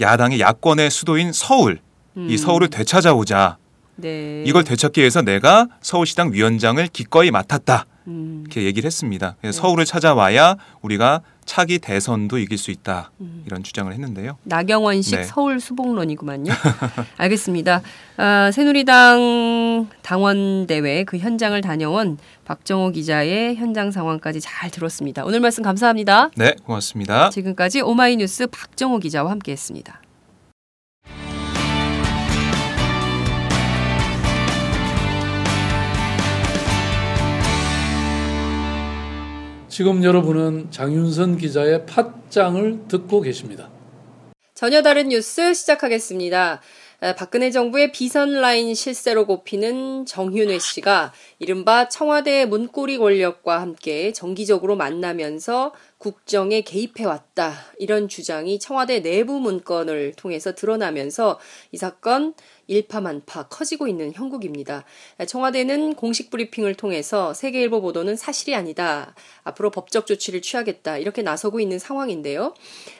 야당의 0.00 0.40
야권의 0.40 0.90
수도인 0.90 1.32
서울, 1.32 1.80
이 2.16 2.36
서울을 2.36 2.68
되찾아오자. 2.68 3.56
네. 3.96 4.42
이걸 4.46 4.64
되찾기 4.64 5.00
위해서 5.00 5.22
내가 5.22 5.68
서울시당 5.80 6.32
위원장을 6.32 6.86
기꺼이 6.88 7.30
맡았다. 7.30 7.86
음. 8.08 8.40
이렇게 8.44 8.64
얘기를 8.64 8.86
했습니다. 8.86 9.36
그래서 9.40 9.60
서울을 9.60 9.84
찾아와야 9.84 10.56
우리가 10.80 11.20
차기 11.50 11.80
대선도 11.80 12.38
이길 12.38 12.56
수 12.58 12.70
있다. 12.70 13.10
이런 13.44 13.64
주장을 13.64 13.92
했는데요. 13.92 14.38
나경원식 14.44 15.18
네. 15.18 15.24
서울 15.24 15.58
수복론이구만요. 15.58 16.52
알겠습니다. 17.18 17.82
아, 18.18 18.52
새누리당 18.52 19.88
당원 20.00 20.68
대회 20.68 21.02
그 21.02 21.18
현장을 21.18 21.60
다녀온 21.60 22.18
박정호 22.44 22.92
기자의 22.92 23.56
현장 23.56 23.90
상황까지 23.90 24.40
잘 24.40 24.70
들었습니다. 24.70 25.24
오늘 25.24 25.40
말씀 25.40 25.64
감사합니다. 25.64 26.30
네, 26.36 26.54
고맙습니다. 26.64 27.30
지금까지 27.30 27.80
오마이뉴스 27.80 28.46
박정호 28.46 29.00
기자와 29.00 29.32
함께했습니다. 29.32 30.02
지금 39.70 40.02
여러분은 40.02 40.72
장윤선 40.72 41.38
기자의 41.38 41.86
팟짱을 41.86 42.88
듣고 42.88 43.20
계십니다. 43.20 43.70
전혀 44.52 44.82
다른 44.82 45.10
뉴스 45.10 45.54
시작하겠습니다. 45.54 46.60
에, 47.02 47.14
박근혜 47.14 47.52
정부의 47.52 47.92
비선 47.92 48.32
라인 48.40 48.74
실세로 48.74 49.26
꼽히는 49.26 50.06
정윤회 50.06 50.58
씨가 50.58 51.12
이른바 51.38 51.88
청와대 51.88 52.46
문고리 52.46 52.98
권력과 52.98 53.60
함께 53.60 54.12
정기적으로 54.12 54.74
만나면서 54.74 55.72
국정에 56.00 56.62
개입해왔다. 56.62 57.52
이런 57.78 58.08
주장이 58.08 58.58
청와대 58.58 59.00
내부 59.00 59.38
문건을 59.38 60.14
통해서 60.16 60.54
드러나면서 60.54 61.38
이 61.72 61.76
사건 61.76 62.32
일파만파 62.68 63.48
커지고 63.48 63.86
있는 63.86 64.14
형국입니다. 64.14 64.86
청와대는 65.26 65.96
공식 65.96 66.30
브리핑을 66.30 66.74
통해서 66.74 67.34
세계일보 67.34 67.82
보도는 67.82 68.16
사실이 68.16 68.54
아니다. 68.54 69.14
앞으로 69.44 69.70
법적 69.70 70.06
조치를 70.06 70.40
취하겠다. 70.40 70.96
이렇게 70.96 71.20
나서고 71.20 71.60
있는 71.60 71.78
상황인데요. 71.78 72.54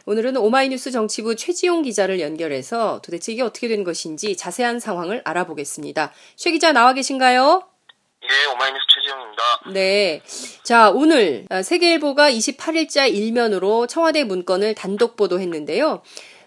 오늘은 0.04 0.37
오마이뉴스 0.37 0.90
정치부 0.90 1.37
최지용 1.37 1.80
기자를 1.80 2.21
연결해서 2.21 3.00
도대체 3.02 3.33
이게 3.33 3.40
어떻게 3.40 3.69
된 3.69 3.83
것인지 3.83 4.37
자세한 4.37 4.78
상황을 4.78 5.23
알아보겠습니다. 5.25 6.12
최 6.37 6.50
기자 6.50 6.73
나와 6.73 6.92
계신가요? 6.92 7.70
예, 8.23 8.45
오마이뉴스 8.53 8.85
최지영입니다. 8.95 9.43
네. 9.73 10.23
자, 10.62 10.91
오늘 10.91 11.47
아, 11.49 11.62
세계일보가 11.62 12.31
28일자 12.31 13.12
일면으로 13.12 13.87
청와대 13.87 14.25
문건을 14.25 14.75
단독 14.75 15.17
보도했는데요. 15.17 16.03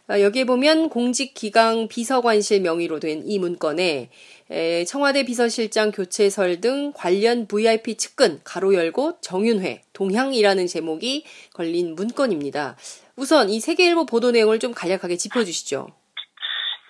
아, 0.08 0.20
여기에 0.20 0.44
보면 0.46 0.90
공직기강 0.90 1.88
비서관실 1.88 2.62
명의로 2.62 3.00
된 3.00 3.24
이 3.26 3.40
문건에 3.40 4.10
에, 4.52 4.86
청와대 4.86 5.24
비서실장 5.26 5.92
교체설 5.92 6.62
등 6.62 6.94
관련 6.94 7.48
VIP 7.48 7.96
측근 7.96 8.42
가로 8.44 8.76
열고 8.76 9.20
정윤회 9.22 9.82
동향이라는 9.94 10.68
제목이 10.68 11.26
걸린 11.54 11.96
문건입니다. 11.96 12.78
우선 13.16 13.50
이 13.50 13.60
세계일보 13.60 14.06
보도 14.06 14.30
내용을 14.32 14.60
좀 14.60 14.74
간략하게 14.74 15.18
짚어주시죠. 15.18 15.88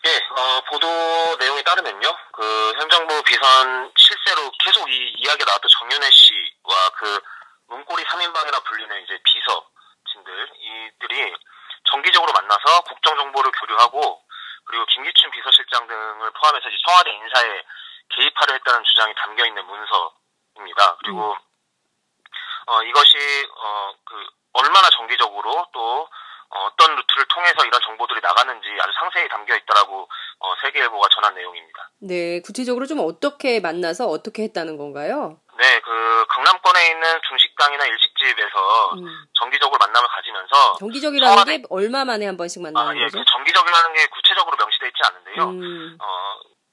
예, 0.06 0.10
어, 0.10 0.62
보도 0.70 0.88
내용에 1.40 1.62
따르면요, 1.64 2.10
그 2.34 2.74
행정부 2.80 3.22
비선 3.24 3.92
실세로 3.96 4.52
계속 4.64 4.90
이 4.90 5.14
이야기가 5.18 5.46
나왔던 5.46 5.70
정윤회 5.70 6.10
씨와 6.10 6.90
그 6.98 7.22
문고리 7.68 8.04
3인방이라 8.04 8.64
불리는 8.66 9.04
이제 9.04 9.20
비서진들, 9.24 10.50
이들이 10.58 11.34
정기적으로 11.86 12.34
만나서 12.34 12.82
국정 12.82 13.16
정보를 13.18 13.52
교류하고 13.52 14.24
그리고 14.66 14.86
김기춘 14.88 15.30
비서실장 15.30 15.88
등을 15.88 16.32
포함해서 16.32 16.70
이제 16.70 16.78
청와대 16.88 17.12
인사에 17.12 17.64
개입하려 18.10 18.54
했다는 18.54 18.84
주장이 18.84 19.14
담겨 19.16 19.46
있는 19.46 19.64
문서입니다. 19.66 20.98
그리고 21.04 21.38
어, 22.66 22.82
이것이 22.84 23.48
어, 23.58 23.94
그 24.06 24.26
얼마나 24.54 24.90
정기적으로 24.90 25.68
또 25.72 26.10
어, 26.56 26.66
어떤 26.68 26.96
루트를 26.96 27.26
통해서 27.34 27.66
이런 27.66 27.82
정보들이 27.82 28.20
나갔는지 28.22 28.68
아주 28.80 28.92
상세히 29.00 29.28
담겨 29.30 29.56
있다라고 29.56 30.08
어, 30.40 30.54
세계일보가 30.62 31.08
전한 31.16 31.34
내용입니다. 31.36 31.90
네, 32.02 32.42
구체적으로 32.42 32.86
좀 32.86 33.00
어떻게 33.00 33.60
만나서 33.60 34.08
어떻게 34.08 34.44
했다는 34.44 34.78
건가요? 34.78 35.40
네, 35.58 35.80
그 35.82 36.26
강남권에 36.30 36.88
있는 36.92 37.22
중식당이나 37.28 37.86
일식집에서 37.86 38.94
음, 38.96 39.06
정기적으로 39.40 39.78
만남을 39.80 40.08
가지면서 40.10 40.74
정기적이라는 40.80 41.36
청와대- 41.36 41.58
게 41.62 41.64
얼마 41.70 42.06
만에 42.06 42.26
한 42.26 42.38
번씩 42.38 42.62
만나는 42.62 42.92
아, 42.92 42.96
예, 42.98 43.04
거죠? 43.06 43.20
그 43.20 43.26
정기적이라는 43.32 43.94
게 43.94 44.06
구체적으로 44.08 44.58
명시되어 44.58 44.88
있지 44.90 45.00
않은데요. 45.06 45.44
음, 45.50 45.98
어, 46.02 46.06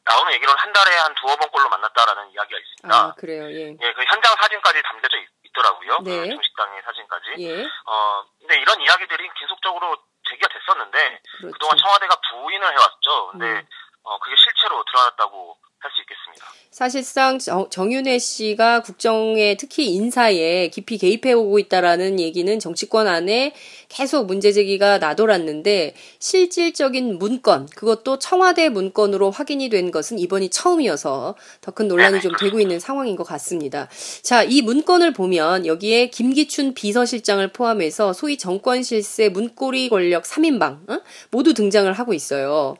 나오는 0.04 0.32
얘기로는 0.32 0.58
한 0.58 0.72
달에 0.72 0.96
한 0.96 1.14
두어 1.14 1.36
번꼴로 1.36 1.68
만났다라는 1.68 2.30
이야기가 2.32 2.58
있습니다. 2.58 2.88
아, 2.96 3.14
그래요, 3.16 3.44
예. 3.52 3.76
예, 3.80 3.92
그 3.92 4.04
현장 4.08 4.34
사진까지 4.40 4.82
담겨져 4.82 5.16
있, 5.18 5.28
더라고요 5.60 5.98
네. 6.02 6.20
그 6.20 6.28
중식당의 6.28 6.82
사진까지. 6.82 7.26
예, 7.38 7.64
어, 7.64 8.24
근데 8.40 8.60
이런 8.60 8.80
이야기들이 8.80 9.28
계속적으로 9.38 9.96
제기가 10.28 10.48
됐었는데 10.48 11.20
그렇죠. 11.38 11.52
그동안 11.52 11.76
청와대가 11.76 12.16
부인을 12.30 12.66
해왔죠. 12.72 13.28
근데 13.32 13.46
음. 13.46 13.66
어, 14.02 14.18
그게 14.18 14.34
실체로 14.36 14.82
드러났다고 14.84 15.58
할 15.80 15.90
수 15.92 16.02
있겠습니다. 16.02 16.46
사실상 16.70 17.38
정, 17.38 17.68
정윤회 17.70 18.18
씨가 18.18 18.82
국정에 18.82 19.56
특히 19.56 19.94
인사에 19.94 20.68
깊이 20.68 20.98
개입해 20.98 21.32
오고 21.32 21.58
있다라는 21.58 22.20
얘기는 22.20 22.58
정치권 22.58 23.06
안에 23.06 23.54
계속 23.90 24.26
문제 24.26 24.52
제기가 24.52 24.98
나돌았는데 24.98 25.94
실질적인 26.20 27.18
문건 27.18 27.66
그것도 27.74 28.20
청와대 28.20 28.68
문건으로 28.68 29.30
확인이 29.32 29.68
된 29.68 29.90
것은 29.90 30.18
이번이 30.18 30.48
처음이어서 30.50 31.34
더 31.60 31.72
큰 31.72 31.88
논란이 31.88 32.20
좀 32.20 32.32
되고 32.38 32.60
있는 32.60 32.78
상황인 32.78 33.16
것 33.16 33.24
같습니다. 33.24 33.88
자, 34.22 34.42
이 34.42 34.62
문건을 34.62 35.12
보면 35.12 35.66
여기에 35.66 36.10
김기춘 36.10 36.74
비서실장을 36.74 37.46
포함해서 37.52 38.12
소위 38.12 38.36
정권 38.38 38.82
실세 38.82 39.28
문고리 39.28 39.88
권력 39.88 40.24
3인방 40.24 40.90
어? 40.90 41.00
모두 41.30 41.54
등장을 41.54 41.90
하고 41.92 42.14
있어요. 42.14 42.76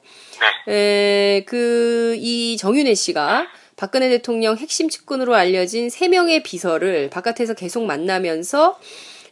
네. 0.66 0.72
에, 1.38 1.44
그, 1.44 2.14
이 2.18 2.56
정윤혜 2.56 2.94
씨가 2.94 3.46
박근혜 3.76 4.08
대통령 4.10 4.56
핵심 4.56 4.88
측근으로 4.88 5.34
알려진 5.34 5.88
세명의 5.88 6.42
비서를 6.42 7.08
바깥에서 7.10 7.54
계속 7.54 7.84
만나면서 7.86 8.78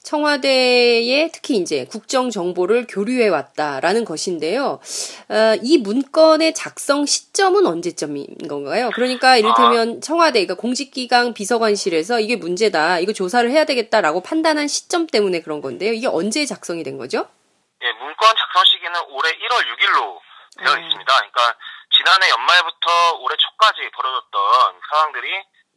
청와대에 0.03 1.31
특히 1.33 1.57
이제 1.57 1.85
국정 1.87 2.31
정보를 2.31 2.87
교류해 2.89 3.29
왔다라는 3.29 4.05
것인데요. 4.05 4.81
어, 5.29 5.59
이 5.63 5.79
문건의 5.79 6.55
작성 6.55 7.07
시점은 7.07 7.67
언제점인 7.67 8.27
건가요? 8.49 8.91
그러니까 8.95 9.37
이를테면 9.37 10.01
청와대, 10.01 10.45
그러니까 10.45 10.55
공직기강 10.55 11.35
비서관실에서 11.35 12.21
이게 12.21 12.37
문제다, 12.37 13.01
이거 13.01 13.13
조사를 13.13 13.51
해야 13.51 13.65
되겠다라고 13.65 14.23
판단한 14.23 14.69
시점 14.69 15.07
때문에 15.07 15.43
그런 15.43 15.61
건데요. 15.61 15.93
이게 15.93 16.07
언제 16.07 16.45
작성이 16.47 16.83
된 16.83 16.99
거죠? 16.99 17.29
예, 17.83 17.93
문건 17.93 18.35
작성 18.37 18.65
시기는 18.65 18.93
올해 19.11 19.31
1월 19.31 19.63
6일로 19.63 20.19
되어 20.65 20.75
음. 20.75 20.83
있습니다. 20.83 21.15
그러니까 21.15 21.55
지난해 21.97 22.29
연말부터 22.31 23.19
올해 23.21 23.37
초까지 23.37 23.89
벌어졌던 23.95 24.41
상황들이 24.91 25.29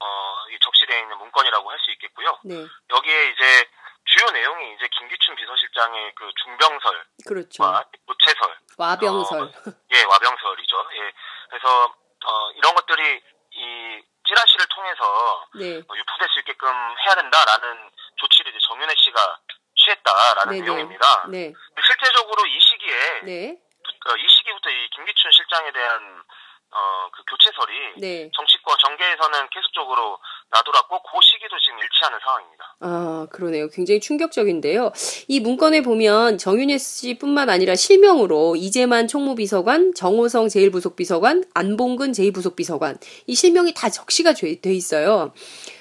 어, 0.01 0.05
이 0.49 0.57
적시되어 0.59 0.97
있는 0.97 1.17
문건이라고 1.19 1.69
할 1.69 1.77
수 1.81 1.91
있겠고요. 1.91 2.37
네, 2.43 2.55
여기에 2.55 3.27
이제 3.29 3.65
주요 4.11 4.29
내용이 4.31 4.75
이제 4.75 4.87
김기춘 4.87 5.35
비서실장의 5.35 6.11
그 6.15 6.29
중병설과 6.43 7.03
그렇죠. 7.27 7.63
교체설, 8.07 8.57
와병설. 8.77 9.51
예, 9.93 10.03
와병설이죠. 10.03 10.89
예, 10.95 11.11
그래서 11.49 11.85
어, 12.25 12.51
이런 12.55 12.75
것들이 12.75 13.21
이 13.51 14.01
찌라시를 14.27 14.65
통해서 14.67 15.45
네, 15.55 15.77
어, 15.77 15.95
유포될 15.95 16.29
수 16.29 16.39
있게끔 16.39 16.67
해야 16.67 17.15
된다라는 17.15 17.89
조치를 18.17 18.51
이제 18.51 18.59
정윤혜 18.67 18.93
씨가 18.97 19.39
취했다라는 19.75 20.51
네네. 20.53 20.65
내용입니다. 20.65 21.27
네, 21.29 21.53
실제적으로 21.85 22.45
이 22.45 22.59
시기에 22.59 23.21
네, 23.23 23.57
어, 24.07 24.15
이 24.15 24.27
시기부터 24.27 24.69
이 24.69 24.89
김기춘 24.89 25.31
실장에 25.31 25.71
대한 25.71 26.23
어, 26.71 27.09
그 27.13 27.23
교체설이 27.27 27.93
네. 27.97 28.31
정치권 28.33 28.77
정계에서는 28.77 29.49
계속적으로 29.49 30.19
나돌았고 30.51 31.01
그 31.01 31.17
시기도 31.21 31.55
지금 31.59 31.79
일치하는 31.79 32.19
상황입니다. 32.19 32.75
아, 32.81 33.27
그러네요. 33.31 33.69
굉장히 33.69 33.99
충격적인데요. 33.99 34.91
이 35.27 35.39
문건에 35.39 35.81
보면 35.81 36.37
정윤혜 36.37 36.77
씨뿐만 36.77 37.49
아니라 37.49 37.75
실명으로 37.75 38.55
이재만 38.57 39.07
총무비서관, 39.07 39.93
정호성 39.95 40.47
제1부속비서관, 40.47 41.47
안봉근 41.53 42.11
제2부속비서관 42.11 42.99
이 43.27 43.35
실명이 43.35 43.73
다 43.73 43.89
적시가 43.89 44.33
돼돼 44.33 44.73
있어요. 44.73 45.33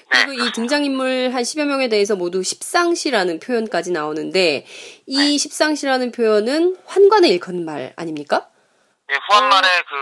그리고 0.09 0.33
이 0.33 0.51
등장인물 0.51 1.31
한 1.33 1.41
10여 1.41 1.65
명에 1.65 1.87
대해서 1.87 2.15
모두 2.15 2.43
십상시라는 2.43 3.39
표현까지 3.39 3.91
나오는데 3.91 4.65
이 5.05 5.37
십상시라는 5.37 6.11
표현은 6.11 6.77
환관을 6.85 7.29
일컫는 7.29 7.63
말 7.65 7.93
아닙니까? 7.95 8.49
예, 9.09 9.15
후한말에 9.27 9.67
그 9.87 9.95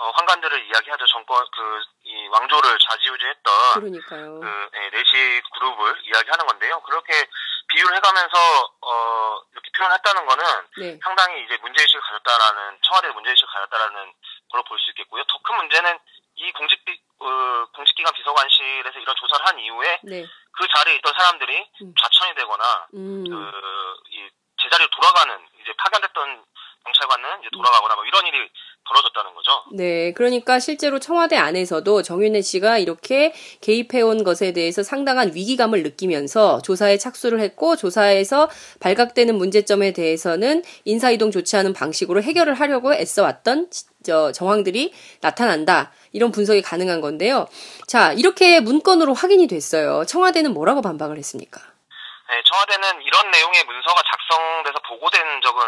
어, 0.00 0.10
환관들을 0.16 0.66
이야기하죠. 0.66 1.04
정권 1.12 1.36
그이 1.52 1.99
왕조를 2.30 2.78
좌지우지했던 2.78 3.74
그러니까요. 3.74 4.40
그 4.40 4.70
예, 4.76 4.90
내시 4.90 5.42
그룹을 5.54 6.00
이야기하는 6.04 6.46
건데요. 6.46 6.80
그렇게 6.82 7.26
비유를 7.68 7.96
해가면서 7.96 8.36
어, 8.82 9.40
이렇게 9.52 9.70
표현했다는 9.76 10.26
거는 10.26 10.44
네. 10.78 10.98
상당히 11.02 11.42
이제 11.44 11.56
문제의식을 11.62 12.00
가졌다라는 12.00 12.78
청와대 12.82 13.08
문제의식을 13.08 13.48
가졌다라는 13.52 14.12
걸로 14.50 14.64
볼 14.64 14.78
수 14.78 14.90
있겠고요. 14.90 15.22
더 15.24 15.38
큰 15.42 15.56
문제는 15.56 15.98
이 16.36 16.52
공직 16.52 16.80
어, 17.20 17.66
공직기관 17.74 18.12
비서관실에서 18.14 18.98
이런 18.98 19.14
조사를 19.16 19.46
한 19.46 19.58
이후에 19.58 20.00
네. 20.04 20.24
그 20.52 20.66
자리에 20.68 20.94
있던 20.96 21.12
사람들이 21.12 21.68
음. 21.82 21.94
좌천이 22.00 22.34
되거나 22.34 22.86
음. 22.94 23.24
그, 23.28 23.96
이 24.10 24.28
제자리로 24.62 24.88
돌아가는 24.90 25.46
이제 25.60 25.72
파견됐던 25.76 26.44
경찰관은 26.84 27.40
이제 27.40 27.48
돌아가거나 27.52 27.94
뭐 27.94 28.04
이런 28.06 28.26
일이 28.26 28.50
벌어졌다는 28.90 29.34
거죠. 29.34 29.50
네, 29.72 30.12
그러니까 30.12 30.58
실제로 30.58 30.98
청와대 30.98 31.36
안에서도 31.36 32.02
정윤혜 32.02 32.42
씨가 32.42 32.78
이렇게 32.78 33.32
개입해온 33.60 34.24
것에 34.24 34.52
대해서 34.52 34.82
상당한 34.82 35.32
위기감을 35.34 35.82
느끼면서 35.84 36.60
조사에 36.62 36.98
착수를 36.98 37.40
했고 37.40 37.76
조사에서 37.76 38.50
발각되는 38.80 39.34
문제점에 39.36 39.92
대해서는 39.92 40.62
인사이동 40.84 41.30
않은 41.56 41.72
방식으로 41.72 42.22
해결을 42.22 42.54
하려고 42.54 42.92
애써왔던 42.92 43.70
지- 43.70 43.84
저 44.02 44.32
정황들이 44.32 44.92
나타난다. 45.20 45.92
이런 46.12 46.32
분석이 46.32 46.62
가능한 46.62 47.00
건데요. 47.00 47.46
자, 47.86 48.12
이렇게 48.14 48.58
문건으로 48.60 49.14
확인이 49.14 49.46
됐어요. 49.46 50.04
청와대는 50.06 50.52
뭐라고 50.54 50.80
반박을 50.82 51.16
했습니까? 51.18 51.60
네, 51.60 52.42
청와대는 52.48 53.02
이런 53.02 53.30
내용의 53.30 53.64
문서가 53.64 54.02
작성돼서 54.10 54.78
보고된 54.88 55.20
적은 55.44 55.62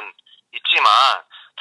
있지만 0.54 0.90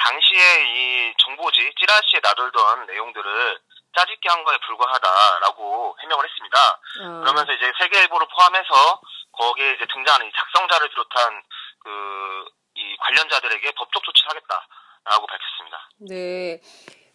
당시에 0.04 0.64
이 0.66 1.14
정보지 1.18 1.72
찌라시에 1.78 2.20
나돌던 2.22 2.86
내용들을 2.86 3.58
짜집기 3.94 4.28
한 4.28 4.42
거에 4.44 4.56
불과하다라고 4.66 5.96
해명을 6.02 6.24
했습니다. 6.24 6.58
아, 6.58 7.20
그러면서 7.20 7.52
이제 7.52 7.70
세계일보를 7.78 8.26
포함해서 8.34 9.00
거기에 9.32 9.72
이제 9.72 9.86
등장하는 9.92 10.26
이 10.26 10.32
작성자를 10.34 10.88
비롯한 10.88 11.42
그 11.84 12.62
이 12.74 12.96
관련자들에게 12.98 13.70
법적 13.72 14.02
조치를 14.02 14.30
하겠다라고 14.30 15.26
밝혔습니다. 15.26 15.90
네. 16.08 16.60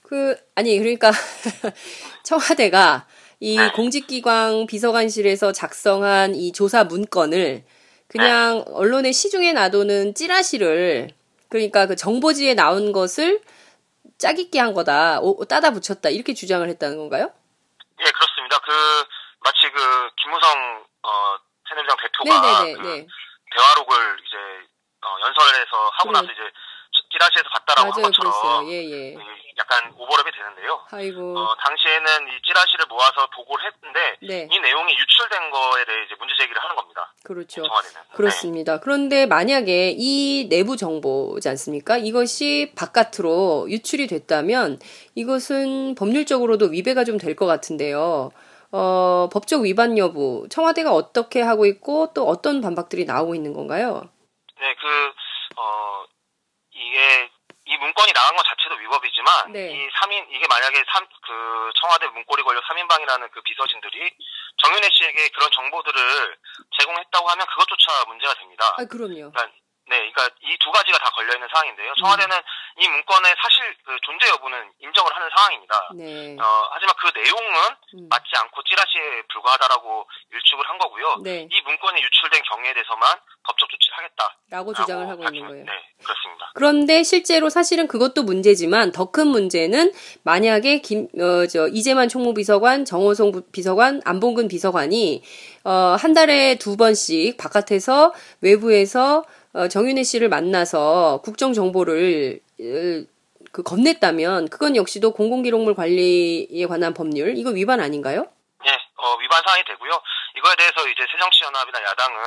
그, 0.04 0.38
아니, 0.56 0.78
그러니까, 0.78 1.12
청와대가 2.24 3.08
이 3.40 3.58
네. 3.58 3.72
공직기관 3.72 4.68
비서관실에서 4.68 5.52
작성한 5.52 6.36
이 6.36 6.52
조사 6.54 6.84
문건을 6.84 7.66
그냥 8.08 8.64
언론의 8.68 9.12
시중에 9.14 9.52
놔두는 9.54 10.16
찌라시를, 10.16 11.10
그러니까 11.50 11.86
그 11.88 11.96
정보지에 11.96 12.54
나온 12.54 12.92
것을 12.92 13.42
짜깁기 14.18 14.58
한 14.60 14.74
거다, 14.74 15.20
오- 15.22 15.46
따다 15.46 15.72
붙였다, 15.72 16.10
이렇게 16.10 16.34
주장을 16.34 16.68
했다는 16.68 16.98
건가요? 16.98 17.32
예, 18.00 18.12
그렇습니다. 18.12 18.58
그 18.60 18.72
마치 19.42 19.70
그 19.74 20.10
김무성 20.22 20.86
어 21.04 21.38
새누리당 21.70 21.98
대표가 21.98 22.42
네네네, 22.42 22.74
그 22.82 22.88
네. 22.88 23.08
대화록을 23.56 24.18
이제 24.26 24.38
어, 25.02 25.18
연설에서 25.22 25.90
하고 25.94 26.10
그래. 26.10 26.22
나서 26.22 26.32
이제 26.32 26.42
찌라시에서 27.12 27.50
봤다라고 27.50 27.92
한 27.94 28.02
맞아요, 28.02 28.12
것처럼 28.12 28.32
그랬어요. 28.32 28.68
예, 28.68 28.84
예. 28.92 29.14
이 29.14 29.54
약간 29.58 29.94
오버랩이 29.96 30.34
되는데요. 30.34 30.86
아이고. 30.92 31.38
어, 31.40 31.56
당시에는 31.56 32.28
이 32.30 32.42
찌라시를 32.46 32.86
모아서 32.90 33.28
보고를 33.36 33.66
했는데 33.72 33.97
네. 34.22 34.48
이 34.52 34.60
내용이 34.60 34.94
유출된 34.94 35.52
거에 35.52 35.86
대해 35.86 36.04
이제 36.06 36.16
문제 36.20 36.34
제기를 36.40 36.62
하는 36.62 36.76
겁니다. 36.76 37.14
그렇죠. 37.24 37.62
네. 37.62 37.68
그렇습니다. 38.14 38.80
그런데 38.80 39.26
만약에 39.26 39.94
이 39.98 40.48
내부 40.50 40.76
정보지 40.78 41.48
않습니까? 41.50 41.98
이것이 41.98 42.74
바깥으로 42.76 43.68
유출이 43.70 44.08
됐다면 44.08 44.80
이것은 45.16 45.96
법률적으로도 45.96 46.68
위배가 46.68 47.04
좀 47.04 47.18
될 47.18 47.36
것 47.36 47.46
같은데요. 47.46 48.32
어, 48.72 49.30
법적 49.32 49.62
위반 49.62 49.98
여부, 49.98 50.46
청와대가 50.50 50.94
어떻게 50.94 51.42
하고 51.42 51.66
있고 51.66 52.12
또 52.14 52.26
어떤 52.28 52.60
반박들이 52.62 53.06
나오고 53.06 53.34
있는 53.36 53.54
건가요? 53.54 54.10
네, 54.60 54.76
그, 54.82 55.62
어, 55.62 56.04
이게, 56.72 57.30
이 57.68 57.76
문건이 57.78 58.14
나간 58.14 58.36
것 58.36 58.44
자체도 58.48 58.76
위법이지만, 58.76 59.52
네. 59.52 59.72
이 59.72 59.90
3인, 59.90 60.28
이게 60.32 60.48
만약에 60.48 60.84
삼, 60.88 61.06
그, 61.06 61.70
청와대 61.76 62.08
문고리 62.08 62.42
권력 62.44 62.64
3인방이라는 62.64 63.30
그 63.32 63.42
비서진들이 63.42 64.16
정윤혜 64.58 64.90
씨에게 64.94 65.28
그런 65.30 65.52
정보들을 65.52 66.38
제공했다고 66.80 67.30
하면 67.30 67.46
그것조차 67.48 68.06
문제가 68.08 68.34
됩니다. 68.36 68.74
아, 68.78 68.86
그럼요. 68.86 69.32
그러니까, 69.32 69.52
네, 69.90 69.98
그러니까 70.12 70.28
이 70.42 70.58
두 70.60 70.72
가지가 70.72 70.98
다 71.00 71.10
걸려 71.12 71.34
있는 71.34 71.48
상황인데요. 71.48 71.94
청와대는 72.00 72.36
이 72.80 72.88
문건의 72.90 73.36
사실 73.42 73.64
그 73.86 73.96
존재 74.04 74.28
여부는 74.28 74.58
인정을 74.84 75.16
하는 75.16 75.30
상황입니다. 75.34 75.90
네. 75.96 76.36
어, 76.42 76.46
하지만 76.72 76.94
그 77.00 77.08
내용은 77.18 77.54
음. 77.96 78.08
맞지 78.10 78.28
않고 78.36 78.64
찌라시에 78.64 79.24
불과하다라고 79.32 80.06
일축을 80.34 80.68
한 80.70 80.78
거고요. 80.78 81.16
네. 81.24 81.48
이 81.50 81.62
문건이 81.62 82.02
유출된 82.04 82.42
경우에 82.52 82.74
대해서만 82.74 83.16
법적 83.48 83.70
조치를 83.70 83.98
하겠다. 83.98 84.36
라고 84.50 84.74
주장을 84.74 85.08
하고 85.08 85.24
있는 85.24 85.48
거예요. 85.48 85.64
네, 85.64 85.72
그렇습니다. 86.04 86.52
그런데 86.54 87.04
실제로 87.04 87.50
사실은 87.50 87.88
그것도 87.88 88.24
문제지만 88.24 88.92
더 88.92 89.08
큰 89.12 89.28
문제는 89.28 89.94
만약에 90.24 90.82
김, 90.82 91.08
어, 91.18 91.48
저, 91.48 91.68
이재만 91.70 92.10
총무비서관, 92.10 92.84
정호성 92.84 93.32
부- 93.32 93.50
비서관, 93.52 94.02
안봉근 94.04 94.50
비서관이, 94.50 95.24
어, 95.64 95.96
한 95.98 96.14
달에 96.14 96.56
두 96.60 96.76
번씩 96.76 97.38
바깥에서 97.38 98.14
외부에서 98.42 99.24
어, 99.58 99.68
정윤혜 99.68 100.04
씨를 100.04 100.30
만나서 100.30 101.22
국정 101.24 101.52
정보를, 101.52 102.40
으, 102.62 103.06
그, 103.52 103.64
건넸다면 103.64 104.52
그건 104.52 104.76
역시도 104.76 105.14
공공기록물 105.14 105.74
관리에 105.74 106.68
관한 106.68 106.94
법률, 106.94 107.36
이거 107.36 107.50
위반 107.50 107.80
아닌가요? 107.82 108.30
예, 108.68 108.72
어, 108.98 109.16
위반 109.18 109.42
사항이 109.44 109.64
되고요. 109.66 109.90
이거에 110.38 110.56
대해서 110.58 110.88
이제 110.88 111.02
새정치연합이나 111.12 111.82
야당은 111.84 112.20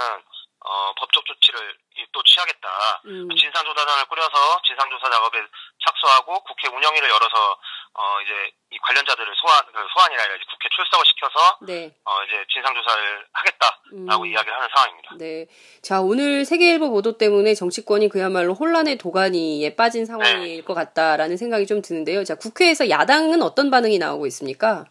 어, 0.63 0.93
법적 0.99 1.25
조치를 1.25 1.59
이- 1.99 2.07
또 2.13 2.21
취하겠다. 2.25 2.69
음. 3.07 3.29
진상조사단을 3.31 4.05
꾸려서 4.07 4.61
진상조사 4.67 5.09
작업에 5.09 5.39
착수하고 5.87 6.41
국회 6.43 6.67
운영위를 6.69 7.09
열어서 7.09 7.57
어, 7.95 8.21
이제 8.23 8.33
이 8.71 8.79
관련자들을 8.79 9.35
소환, 9.35 9.67
그 9.67 9.73
소환이 9.93 10.15
아니라 10.15 10.37
이제 10.37 10.45
국회 10.49 10.69
출석을 10.75 11.05
시켜서 11.07 11.59
네. 11.63 11.95
어, 12.05 12.23
이제 12.25 12.45
진상 12.53 12.75
조사를 12.75 13.27
하겠다라고 13.33 14.23
음. 14.23 14.27
이야기를 14.27 14.55
하는 14.55 14.69
상황입니다. 14.75 15.17
네. 15.19 15.47
자, 15.83 16.01
오늘 16.01 16.45
세계일보 16.45 16.91
보도 16.91 17.19
때문에 17.19 17.55
정치권이 17.55 18.09
그야말로 18.09 18.55
혼란의 18.55 18.97
도가니에 18.99 19.75
빠진 19.75 20.07
상황일 20.07 20.65
것 20.65 20.75
같다라는 20.75 21.37
생각이 21.37 21.67
좀 21.67 21.83
드는데요. 21.83 22.23
자, 22.25 22.37
국회에서 22.37 22.89
야당은 22.89 23.43
어떤 23.43 23.71
반응이 23.71 23.99
나오고 23.99 24.27
있습니까? 24.29 24.87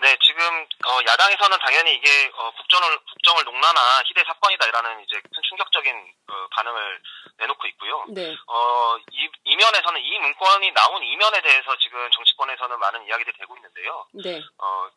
네, 0.00 0.14
지금 0.20 0.44
어, 0.44 1.00
야당에서는 1.06 1.58
당연히 1.58 1.94
이게 1.94 2.30
어, 2.36 2.52
국정을 2.52 2.98
국정을 2.98 3.44
농란한 3.44 4.04
희대 4.06 4.22
사건이다라는 4.26 5.02
이제 5.02 5.16
큰 5.16 5.42
충격적인 5.48 5.94
어, 6.28 6.34
반응을 6.52 7.00
내놓고 7.38 7.66
있고요. 7.68 8.04
네. 8.08 8.34
어, 8.46 8.96
이, 9.10 9.28
이면에서는 9.44 10.00
이 10.00 10.18
문건이 10.18 10.72
나온 10.72 11.02
이면에 11.02 11.40
대해서 11.42 11.76
지금 11.78 12.08
정치권에서는 12.10 12.78
많은 12.78 13.06
이야기들이 13.06 13.36
되고 13.38 13.56
있는데요. 13.56 14.06
네. 14.22 14.42
어, 14.58 14.88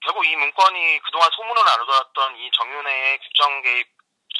결국 0.00 0.24
이 0.26 0.36
문건이 0.36 1.00
그동안 1.00 1.30
소문을 1.30 1.64
나누었던 1.64 2.36
이 2.38 2.50
정윤회의 2.52 3.18
국정 3.18 3.62
개입, 3.62 3.86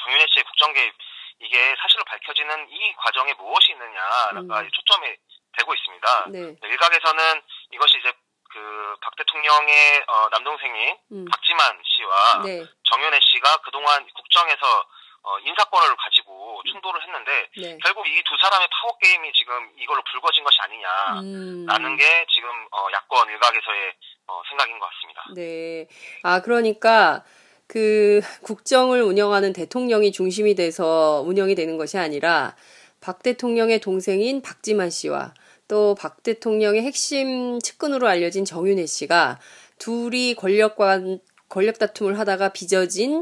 정윤회 0.03 0.25
씨의 0.33 0.43
국정 0.45 0.73
개입, 0.73 0.93
이게 1.39 1.75
사실로 1.81 2.03
밝혀지는 2.05 2.67
이 2.69 2.93
과정에 2.97 3.33
무엇이 3.33 3.71
있느냐가 3.71 4.31
음. 4.33 4.69
초점이 4.71 5.15
되고 5.57 5.73
있습니다. 5.73 6.25
네. 6.29 6.55
일각에서는 6.63 7.41
이것이 7.71 7.97
이제 7.99 8.11
그 8.51 8.79
박 9.01 9.15
대통령의 9.15 10.03
어, 10.07 10.27
남동생인 10.31 10.97
음. 11.11 11.25
박지만 11.31 11.81
씨와 11.85 12.41
네. 12.43 12.65
정윤회 12.83 13.19
씨가 13.21 13.57
그동안 13.57 14.05
국정에서 14.13 14.85
어, 15.23 15.39
인사권을 15.39 15.95
가지고 15.95 16.28
충돌을 16.63 17.01
했는데 17.03 17.31
네. 17.57 17.77
결국 17.83 18.07
이 18.07 18.21
두 18.23 18.35
사람의 18.41 18.67
파워 18.71 18.97
게임이 18.97 19.31
지금 19.33 19.53
이걸로 19.77 20.01
불거진 20.11 20.43
것이 20.43 20.57
아니냐라는 20.61 21.85
음. 21.91 21.97
게 21.97 22.25
지금 22.29 22.49
어, 22.71 22.87
야권 22.93 23.29
일각에서의 23.29 23.93
어, 24.27 24.41
생각인 24.49 24.77
것 24.79 24.87
같습니다. 24.89 25.25
네. 25.35 25.87
아, 26.23 26.41
그러니까 26.41 27.23
그 27.67 28.21
국정을 28.43 29.01
운영하는 29.01 29.53
대통령이 29.53 30.11
중심이 30.11 30.55
돼서 30.55 31.23
운영이 31.25 31.55
되는 31.55 31.77
것이 31.77 31.97
아니라 31.97 32.55
박 33.01 33.23
대통령의 33.23 33.79
동생인 33.79 34.41
박지만 34.41 34.89
씨와 34.89 35.33
또 35.67 35.95
박 35.95 36.23
대통령의 36.23 36.81
핵심 36.81 37.59
측근으로 37.59 38.07
알려진 38.07 38.43
정윤회 38.43 38.85
씨가 38.87 39.39
둘이 39.77 40.33
권력과 40.35 40.99
권력 41.47 41.79
다툼을 41.79 42.17
하다가 42.19 42.49
빚어진 42.49 43.21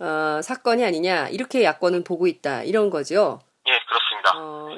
어, 0.00 0.40
사건이 0.42 0.84
아니냐 0.84 1.28
이렇게 1.28 1.64
야권은 1.64 2.04
보고 2.04 2.26
있다 2.26 2.62
이런 2.64 2.90
거죠. 2.90 3.40
예, 3.68 3.72
그렇습니다. 3.88 4.32
어, 4.36 4.68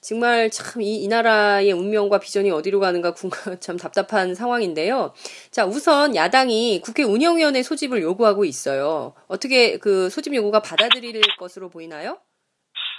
정말 0.00 0.50
참이 0.50 1.02
이 1.02 1.08
나라의 1.08 1.72
운명과 1.72 2.18
비전이 2.18 2.50
어디로 2.50 2.80
가는가 2.80 3.12
궁- 3.12 3.30
참 3.60 3.76
답답한 3.76 4.34
상황인데요. 4.34 5.12
자, 5.50 5.66
우선 5.66 6.16
야당이 6.16 6.80
국회 6.82 7.02
운영위원회 7.02 7.62
소집을 7.62 8.00
요구하고 8.02 8.44
있어요. 8.46 9.14
어떻게 9.28 9.76
그 9.78 10.08
소집 10.08 10.34
요구가 10.34 10.60
받아들일 10.60 11.20
것으로 11.38 11.68
보이나요? 11.68 12.18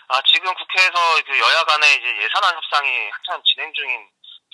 아, 0.10 0.22
지금 0.32 0.54
국회에서 0.54 0.94
그 1.26 1.32
여야 1.40 1.64
간의 1.64 1.90
이제 1.98 2.24
예산안 2.26 2.56
협상이 2.56 2.90
한참 3.10 3.42
진행 3.46 3.72
중인 3.74 3.98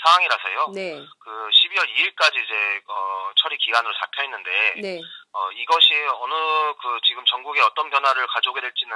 상황이라서요. 0.04 0.68
네, 0.74 1.06
그 1.20 1.30
12월 1.30 1.88
2일까지 1.90 2.44
이제 2.44 2.82
어, 2.88 3.32
처리 3.36 3.58
기간으로 3.58 3.94
잡혀 4.00 4.24
있는데 4.24 4.74
네, 4.82 5.02
어, 5.34 5.52
이것이 5.52 5.94
어느 6.20 6.34
그 6.82 7.00
지금 7.06 7.26
전국에 7.26 7.62
어떤 7.62 7.90
변화를 7.90 8.28
가져오게 8.28 8.62
될지는 8.62 8.96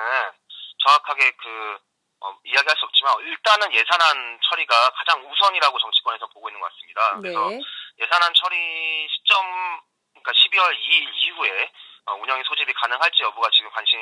정확하게 0.80 1.32
그 1.32 1.78
어, 2.22 2.38
이야기할 2.46 2.78
수 2.78 2.86
없지만 2.86 3.20
일단은 3.20 3.74
예산안 3.74 4.40
처리가 4.50 4.92
가장 4.92 5.30
우선이라고 5.30 5.78
정치권에서 5.78 6.28
보고 6.28 6.50
있는 6.50 6.62
것 6.62 6.72
같습니다. 6.72 7.20
그래서 7.20 7.50
네, 7.50 7.60
예산안 8.00 8.34
처리 8.34 9.08
시점 9.10 9.82
그러니까 10.14 10.32
12월 10.32 10.74
2일 10.74 11.10
이후에 11.14 11.72
어, 12.06 12.14
운영이 12.16 12.44
소집이 12.46 12.74
가능할지 12.74 13.24
여부가 13.24 13.50
지금 13.52 13.70
관심 13.72 14.00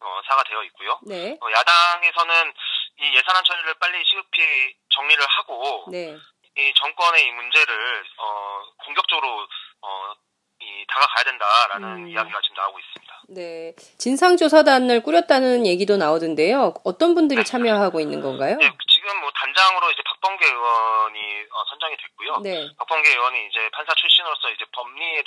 어, 0.00 0.20
사가 0.26 0.42
되어 0.44 0.62
있고요. 0.64 0.98
네, 1.06 1.36
어, 1.40 1.50
야당에서는 1.50 2.52
이 3.00 3.16
예산안 3.16 3.42
처리를 3.44 3.74
빨리 3.74 4.04
시급히 4.04 4.76
정리를 4.90 5.22
하고 5.26 5.86
네, 5.90 6.16
이 6.56 6.72
정권의 6.76 7.26
이 7.26 7.30
문제를 7.32 8.04
어, 8.18 8.62
공격적으로 8.84 9.46
어, 9.82 10.14
이 10.60 10.86
다가가야 10.88 11.24
된다라는 11.24 11.88
음. 12.04 12.08
이야기가 12.08 12.40
지금 12.42 12.56
나오고 12.56 12.78
있습니다. 12.78 13.14
네. 13.28 13.74
진상조사단을 13.98 15.02
꾸렸다는 15.02 15.66
얘기도 15.66 15.96
나오던데요. 15.96 16.74
어떤 16.84 17.14
분들이 17.14 17.44
참여하고 17.44 18.00
있는 18.00 18.20
건가요? 18.20 18.56
네, 18.56 18.70
지금 18.88 19.20
뭐 19.20 19.30
단장으로 19.34 19.90
이제 19.90 20.02
박범계 20.04 20.46
의원이 20.46 21.20
어, 21.50 21.64
선정이 21.70 21.96
됐고요. 21.96 22.38
네, 22.38 22.68
박범계 22.78 23.10
의원이 23.10 23.46
이제 23.48 23.68
판사 23.72 23.92
출신으로서 23.94 24.50
이제 24.50 24.64
법리에 24.72 25.24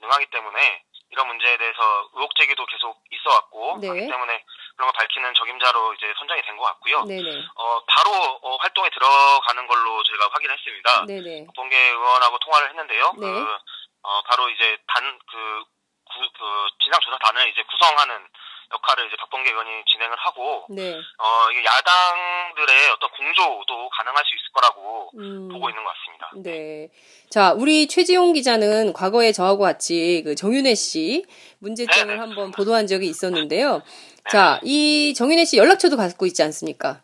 능하기 0.00 0.26
때문에 0.30 0.82
이런 1.10 1.26
문제에 1.28 1.56
대해서 1.56 2.08
의혹 2.14 2.34
제기도 2.36 2.66
계속 2.66 3.02
있어 3.10 3.30
왔고 3.30 3.78
네. 3.80 3.88
그렇기 3.88 4.08
때문에 4.10 4.44
그런 4.76 4.90
걸 4.90 4.92
밝히는 4.92 5.34
적임자로 5.34 5.94
이제 5.94 6.12
선정이 6.18 6.42
된 6.42 6.56
것 6.56 6.64
같고요. 6.64 7.04
네, 7.04 7.22
네, 7.22 7.30
어, 7.54 7.80
바로 7.86 8.10
어, 8.42 8.56
활동에 8.56 8.90
들어가는 8.90 9.66
걸로 9.66 10.02
저희가 10.02 10.28
확인했습니다. 10.32 11.04
네, 11.06 11.20
네, 11.20 11.46
박범계 11.46 11.76
의원하고 11.76 12.38
통화를 12.38 12.68
했는데요. 12.70 13.12
네. 13.18 13.26
그, 13.32 13.58
어, 14.02 14.22
바로 14.22 14.48
이제 14.50 14.76
단, 14.88 15.18
그, 15.30 15.64
구, 16.12 16.28
그, 16.38 16.66
진상조사단을 16.82 17.48
이제 17.48 17.62
구성하는 17.64 18.28
역할을 18.72 19.06
이제 19.06 19.16
박범계 19.16 19.50
의원이 19.50 19.84
진행을 19.86 20.16
하고, 20.18 20.66
네. 20.68 20.94
어, 20.94 21.50
이게 21.50 21.64
야당들의 21.64 22.90
어떤 22.90 23.10
공조도 23.10 23.88
가능할 23.90 24.24
수 24.24 24.34
있을 24.34 24.52
거라고 24.52 25.10
음. 25.18 25.48
보고 25.48 25.70
있는 25.70 25.82
것 25.84 25.90
같습니다. 25.94 26.30
네. 26.36 26.88
자, 27.30 27.52
우리 27.52 27.88
최지용 27.88 28.34
기자는 28.34 28.92
과거에 28.92 29.32
저하고 29.32 29.62
같이 29.62 30.22
그 30.24 30.34
정윤혜 30.34 30.74
씨 30.74 31.24
문제점을 31.60 32.06
네네. 32.06 32.18
한번 32.18 32.50
보도한 32.50 32.86
적이 32.86 33.06
있었는데요. 33.08 33.82
자, 34.30 34.60
이 34.62 35.14
정윤혜 35.16 35.46
씨 35.46 35.56
연락처도 35.56 35.96
갖고 35.96 36.26
있지 36.26 36.42
않습니까? 36.42 37.00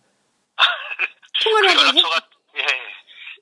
그 0.59 1.45
통화를 1.45 1.71
한번 1.71 1.87
해, 1.87 1.89
연락처가, 1.89 2.29
예. 2.57 2.67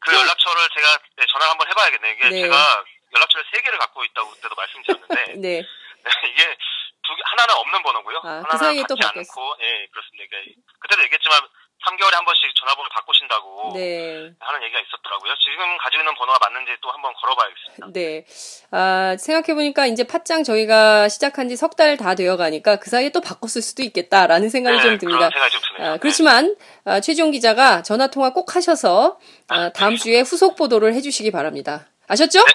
그 0.00 0.14
연락처를 0.14 0.68
제가 0.74 0.98
네, 1.16 1.26
전화를 1.32 1.50
한번 1.50 1.68
해봐야겠네요. 1.68 2.12
이게 2.12 2.28
네. 2.28 2.40
제가 2.42 2.85
연락처를 3.14 3.44
세 3.52 3.61
개를 3.62 3.78
갖고 3.78 4.04
있다고 4.04 4.30
그때도 4.30 4.54
말씀드렸는데, 4.54 5.35
네. 5.42 5.58
이게 5.58 6.56
두 7.02 7.14
개, 7.16 7.22
하나는 7.24 7.54
없는 7.56 7.82
번호고요. 7.82 8.16
아, 8.18 8.22
그 8.22 8.28
하나는 8.28 8.58
사이에 8.58 8.82
또. 8.88 8.94
않고, 8.94 9.54
예, 9.60 9.86
그렇습니다. 9.90 10.24
이게 10.24 10.54
그때도 10.80 11.02
얘기했지만 11.04 11.40
3개월에 11.82 12.14
한 12.14 12.24
번씩 12.24 12.54
전화번호 12.54 12.88
바꾸신다고 12.90 13.72
네. 13.74 14.30
하는 14.38 14.62
얘기가 14.62 14.78
있었더라고요. 14.86 15.34
지금 15.42 15.76
가지고 15.78 16.02
있는 16.02 16.14
번호가 16.14 16.38
맞는지 16.38 16.76
또 16.80 16.90
한번 16.92 17.12
걸어봐야겠습니다. 17.14 17.86
네. 17.92 18.24
아, 18.70 19.16
생각해보니까 19.18 19.86
이제 19.86 20.04
팟짱 20.06 20.44
저희가 20.44 21.08
시작한 21.08 21.48
지 21.48 21.56
석 21.56 21.74
달 21.74 21.96
다 21.96 22.14
되어 22.14 22.36
가니까 22.36 22.76
그 22.76 22.88
사이에 22.88 23.08
또 23.10 23.20
바꿨을 23.20 23.62
수도 23.62 23.82
있겠다라는 23.82 24.48
생각이 24.48 24.76
네, 24.76 24.82
좀 24.84 24.98
듭니다. 24.98 25.28
생각이 25.30 25.58
좀. 25.60 25.84
아, 25.84 25.96
그렇지만 25.96 26.54
아, 26.84 27.00
최지용 27.00 27.32
기자가 27.32 27.82
전화 27.82 28.06
통화 28.06 28.32
꼭 28.32 28.54
하셔서 28.54 29.18
아, 29.48 29.70
다음 29.72 29.96
주에 29.96 30.20
후속 30.20 30.54
보도를 30.54 30.94
해주시기 30.94 31.32
바랍니다. 31.32 31.88
아셨죠? 32.06 32.38
네. 32.44 32.52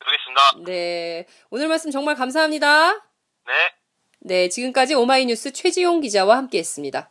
그러겠습니다. 0.00 0.42
네. 0.66 1.26
오늘 1.48 1.68
말씀 1.68 1.90
정말 1.90 2.14
감사합니다. 2.14 2.92
네. 3.46 3.52
네, 4.28 4.48
지금까지 4.48 4.94
오마이뉴스 4.94 5.52
최지용 5.52 6.00
기자와 6.00 6.36
함께했습니다. 6.36 7.10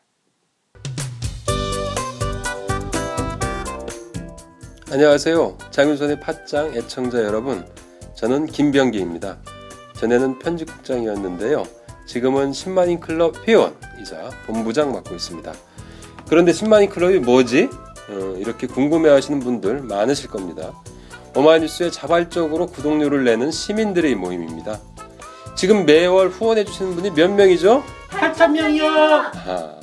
안녕하세요. 4.92 5.58
장윤선의 5.72 6.20
팟짱 6.20 6.74
애청자 6.76 7.20
여러분. 7.24 7.66
저는 8.16 8.48
김병기입니다. 8.48 9.38
전에는 9.98 10.40
편집국장이었는데요. 10.40 11.66
지금은 12.06 12.52
10만인 12.52 13.00
클럽 13.00 13.48
회원이자 13.48 14.32
본부장 14.46 14.92
맡고 14.92 15.16
있습니다. 15.16 15.54
그런데 16.28 16.52
10만인 16.52 16.90
클럽이 16.90 17.20
뭐지? 17.20 17.70
어, 18.10 18.36
이렇게 18.38 18.68
궁금해 18.68 19.10
하시는 19.10 19.40
분들 19.40 19.84
많으실 19.84 20.30
겁니다. 20.30 20.74
오마이뉴스에 21.34 21.92
자발적으로 21.92 22.68
구독료를 22.68 23.24
내는 23.24 23.52
시민들의 23.52 24.16
모임입니다. 24.16 24.82
지금 25.56 25.86
매월 25.86 26.30
후원해 26.30 26.64
주시는 26.66 26.96
분이 26.96 27.12
몇 27.12 27.30
명이죠? 27.32 27.84
8천 28.10 28.52
명이요. 28.52 28.86
아, 28.88 29.76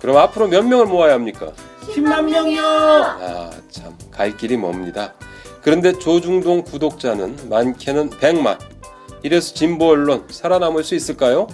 그럼 0.00 0.16
앞으로 0.16 0.48
몇 0.48 0.64
명을 0.66 0.86
모아야 0.86 1.12
합니까? 1.14 1.52
10만 1.94 2.24
명이요. 2.24 2.62
아, 2.64 3.50
참, 3.70 3.96
갈 4.10 4.36
길이 4.36 4.56
멉니다. 4.56 5.14
그런데 5.62 5.92
조중동 5.98 6.62
구독자는 6.64 7.48
많게는 7.48 8.10
100만. 8.10 8.58
이래서 9.22 9.54
진보 9.54 9.88
언론 9.90 10.26
살아남을 10.28 10.82
수 10.84 10.94
있을까요? 10.94 11.46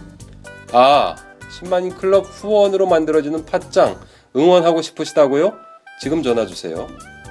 아, 0.73 1.14
10만인 1.61 1.96
클럽 1.96 2.25
후원으로 2.27 2.87
만들어지는 2.87 3.44
팟짱 3.44 4.01
응원하고 4.35 4.83
싶으시다고요? 4.83 5.53
지금 6.01 6.23
전화 6.23 6.46
주세요. 6.46 6.87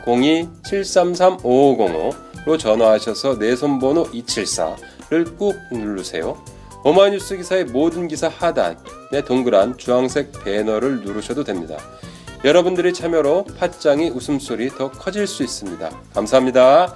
02-733-5505로 0.05 2.59
전화하셔서 2.59 3.39
내 3.39 3.55
손번호 3.55 4.07
274 4.13 4.75
를 5.11 5.25
꾹 5.37 5.55
누르세요. 5.71 6.37
오마이뉴스 6.83 7.37
기사의 7.37 7.65
모든 7.65 8.07
기사 8.07 8.27
하단에 8.29 9.23
동그란 9.25 9.77
주황색 9.77 10.43
배너를 10.43 11.01
누르셔도 11.01 11.43
됩니다. 11.43 11.77
여러분들의 12.45 12.93
참여로 12.93 13.45
팟짱이 13.59 14.11
웃음소리 14.11 14.69
더 14.69 14.89
커질 14.89 15.27
수 15.27 15.43
있습니다. 15.43 15.89
감사합니다. 16.13 16.95